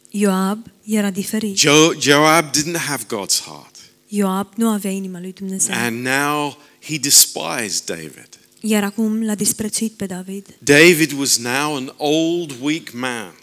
Ioab 0.10 0.66
era 0.84 1.10
diferit. 1.10 1.58
Jo- 1.58 1.94
Joab 2.00 2.56
didn't 2.58 2.78
have 2.78 3.04
God's 3.04 3.40
heart. 3.46 3.76
Ioab 4.08 4.48
nu 4.56 4.70
avea 4.70 4.92
inima 4.92 5.20
lui 5.20 5.34
Dumnezeu. 5.34 5.76
And 5.76 6.06
now 6.06 6.58
he 6.82 6.98
despised 6.98 7.86
David. 7.86 8.31
Iar 8.64 8.84
acum 8.84 9.24
l-a 9.26 9.36
disprețuit 9.36 9.92
pe 9.92 10.06
David. 10.06 10.46
David 10.60 11.12
was 11.12 11.38
now 11.38 11.76
an 11.76 11.94
old, 11.98 12.56
weak 12.62 12.92
man, 12.94 13.34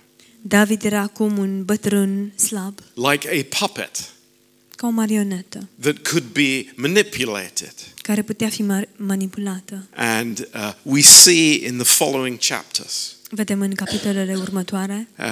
David 0.43 0.85
era 0.85 1.01
acum 1.01 1.39
un 1.39 1.65
bătrân 1.65 2.33
slab, 2.37 2.79
like 2.95 3.29
a 3.51 3.59
puppet 3.59 4.13
ca 4.77 4.87
o 4.87 4.91
marionetă, 4.91 5.69
that 5.81 5.99
could 6.09 6.25
be 6.33 6.73
manipulated. 6.77 7.73
care 8.03 8.23
putea 8.23 8.49
fi 8.49 8.63
ma- 8.63 8.89
manipulată. 8.97 9.87
And 9.95 10.49
uh, 10.55 10.73
we 10.83 11.01
see 11.01 11.67
in 11.67 11.77
the 11.77 11.85
following 11.87 12.39
chapters 12.39 13.17
Vedem 13.31 13.61
în 13.61 13.75
capitolele 13.75 14.35
următoare 14.37 15.09
uh, 15.19 15.25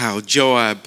how 0.00 0.20
Joab 0.26 0.78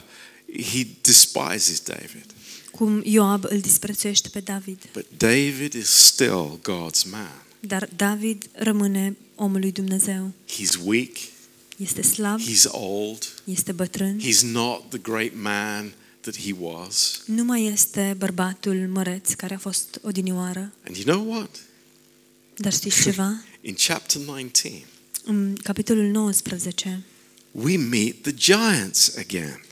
he 0.71 0.87
despises 1.01 1.79
David, 1.79 2.25
cum 2.71 3.01
Ioab 3.05 3.43
îl 3.49 3.59
disprețuiește 3.59 4.29
pe 4.29 4.39
David. 4.39 4.77
but 4.93 5.05
David 5.17 5.73
is 5.73 5.87
still 5.89 6.59
God's 6.61 7.09
man. 7.11 7.41
Dar 7.67 7.89
David 7.95 8.49
rămâne 8.53 9.15
omul 9.35 9.59
lui 9.59 9.71
Dumnezeu. 9.71 10.31
He's 10.49 10.85
weak, 10.85 11.09
Este 11.77 12.01
slab, 12.01 12.39
he's 12.39 12.65
old, 12.71 13.33
este 13.43 13.71
bătrân, 13.71 14.19
he's 14.21 14.41
not 14.51 14.89
the 14.89 14.97
great 15.01 15.31
man 15.41 15.93
that 16.21 16.37
he 16.37 16.51
was. 16.59 17.21
nu 17.25 17.43
mai 17.43 17.65
este 17.65 18.15
bărbatul 18.17 18.89
măreț 18.93 19.33
care 19.33 19.53
a 19.53 19.57
fost 19.57 19.99
odinioară. 20.01 20.73
And 20.87 20.95
you 20.95 21.05
know 21.17 21.31
what? 21.35 21.59
Dar 22.57 22.73
știți 22.73 23.01
ceva? 23.01 23.43
In 23.61 23.75
chapter 23.87 24.21
19, 24.21 24.85
În 25.23 25.55
capitolul 25.63 26.05
19 26.05 27.03
we 27.51 27.77
meet 27.77 28.21
the 28.21 28.33
giants 28.33 29.15
again. 29.17 29.65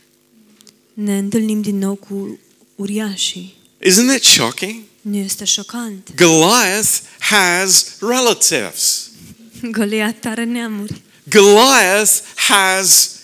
ne 0.93 1.17
întâlnim 1.17 1.61
din 1.61 1.77
nou 1.77 1.95
cu 1.95 2.39
uriașii. 2.75 3.53
Isn't 3.87 4.15
it 4.15 4.23
shocking? 4.23 4.81
Nu 5.02 5.16
este 5.18 5.45
șocant. 5.45 6.10
Goliath 6.16 6.89
has 7.20 7.95
relatives. 7.99 9.10
Goliat 9.78 10.26
are 10.26 10.43
neamuri. 10.43 11.02
Goliath 11.30 12.14
has 12.36 13.16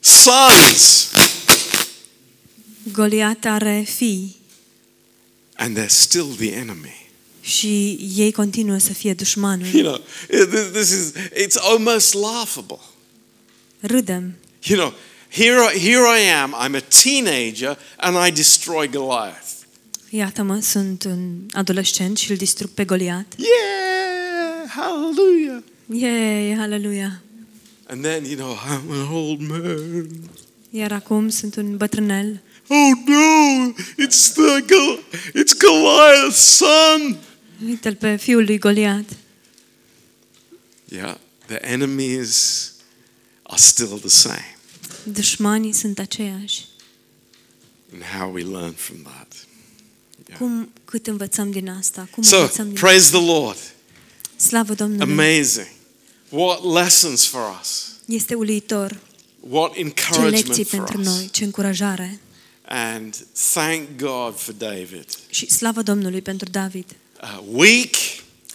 sons, 0.00 1.10
Goliat 2.92 3.44
are 3.44 3.84
fii 3.96 4.36
and 5.56 5.76
they're 5.76 5.88
still 5.88 6.26
the 6.36 6.52
enemy. 6.52 7.10
și 7.40 7.98
ei 8.16 8.32
continuă 8.32 8.78
să 8.78 8.92
fie 8.92 9.14
dușmanul. 9.14 9.66
You 9.66 9.82
know, 9.82 10.00
this 10.72 10.90
is, 10.90 11.12
it's 11.44 11.56
almost 11.60 12.12
laughable. 12.14 12.78
Râdem. 13.80 14.34
You 14.62 14.78
know, 14.78 14.94
here, 15.28 15.78
here 15.78 16.04
I 16.20 16.30
am, 16.42 16.54
I'm 16.64 16.74
a 16.74 16.80
teenager, 17.02 17.78
and 17.96 18.26
I 18.26 18.30
destroy 18.30 18.88
Goliath. 18.88 19.50
Iată-mă, 20.14 20.60
sunt 20.60 21.04
un 21.04 21.46
adolescent 21.52 22.16
și 22.18 22.30
îl 22.30 22.36
distrug 22.36 22.70
pe 22.70 22.84
Goliat. 22.84 23.34
Yeah, 23.36 24.68
hallelujah. 24.68 25.62
Yay, 25.92 26.54
haleluia! 26.56 27.22
And 27.86 28.02
then, 28.02 28.24
you 28.24 28.34
know, 28.36 28.56
I'm 28.56 28.90
an 28.90 29.12
old 29.12 29.40
man. 29.40 30.06
Iar 30.70 30.92
acum 30.92 31.28
sunt 31.28 31.54
un 31.56 31.76
bătrânel. 31.76 32.42
Oh 32.66 32.90
no, 33.06 33.72
it's 34.06 34.32
the 34.32 34.64
Gol- 34.66 35.02
it's 35.28 35.54
Goliath's 35.56 36.36
son. 36.36 37.18
Uite-l 37.66 37.94
pe 37.94 38.16
fiul 38.16 38.44
lui 38.44 38.58
Goliat. 38.58 39.04
Yeah, 40.88 41.16
the 41.46 41.58
enemies 41.60 42.70
are 43.42 43.60
still 43.60 43.98
the 43.98 44.08
same. 44.08 44.56
Dușmanii 45.04 45.72
sunt 45.72 45.98
aceiași. 45.98 46.64
And 47.92 48.02
how 48.18 48.32
we 48.32 48.42
learn 48.42 48.72
from 48.72 48.96
that. 49.02 49.46
Cum, 50.38 50.72
cât 50.84 51.06
învățăm 51.06 51.50
din 51.50 51.68
asta? 51.68 52.08
Cum 52.10 52.22
So, 52.22 52.36
învățăm 52.36 52.64
din 52.66 52.74
praise 52.74 53.10
the 53.10 53.24
Lord. 53.26 53.58
Slavă 54.36 54.74
Domnului! 54.74 55.12
Amazing. 55.12 55.68
What 56.28 56.64
lessons 56.64 57.26
for 57.26 57.58
us. 57.60 57.86
Este 58.04 58.34
uluitor. 58.34 58.96
What 59.40 59.72
Ce 59.72 59.78
encouragement 59.80 60.46
lecții 60.46 60.64
for 60.64 60.78
pentru 60.78 60.98
us. 61.00 61.06
noi, 61.06 61.28
ce 61.30 61.44
încurajare. 61.44 62.20
And 62.64 63.26
thank 63.52 63.88
God 63.96 64.36
for 64.38 64.54
David. 64.54 65.04
Și 65.30 65.50
slavă 65.50 65.82
Domnului 65.82 66.22
pentru 66.22 66.50
David. 66.50 66.84
Uh, 67.22 67.42
weak, 67.50 67.94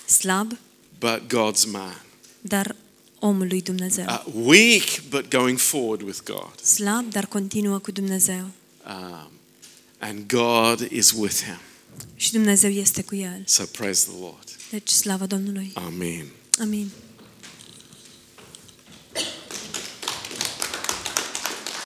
Slab, 0.06 0.58
but 1.00 1.22
God's 1.28 1.72
man. 1.72 2.02
dar 2.42 2.76
omul 3.20 3.48
lui 3.48 3.62
Dumnezeu. 3.62 4.06
Uh, 4.06 4.24
weak, 4.46 5.02
but 5.10 5.30
going 5.30 5.58
forward 5.60 6.02
with 6.02 6.20
God. 6.24 6.60
Slab, 6.64 7.12
dar 7.12 7.26
continuă 7.26 7.78
cu 7.78 7.92
Dumnezeu. 7.92 8.50
Um, 8.88 9.30
and 10.00 10.28
God 10.28 10.92
is 10.92 11.12
with 11.12 11.44
him. 11.44 11.58
Și 12.18 12.32
Dumnezeu 12.32 12.70
este 12.70 13.02
cu 13.02 13.16
el. 13.16 13.42
So 13.46 13.64
praise 13.64 14.08
the 14.10 14.20
Lord. 14.20 14.50
Deci, 14.72 14.90
slavă 14.90 15.26
Domnului. 15.26 15.72
Amen. 15.74 16.26
Amin. 16.60 16.90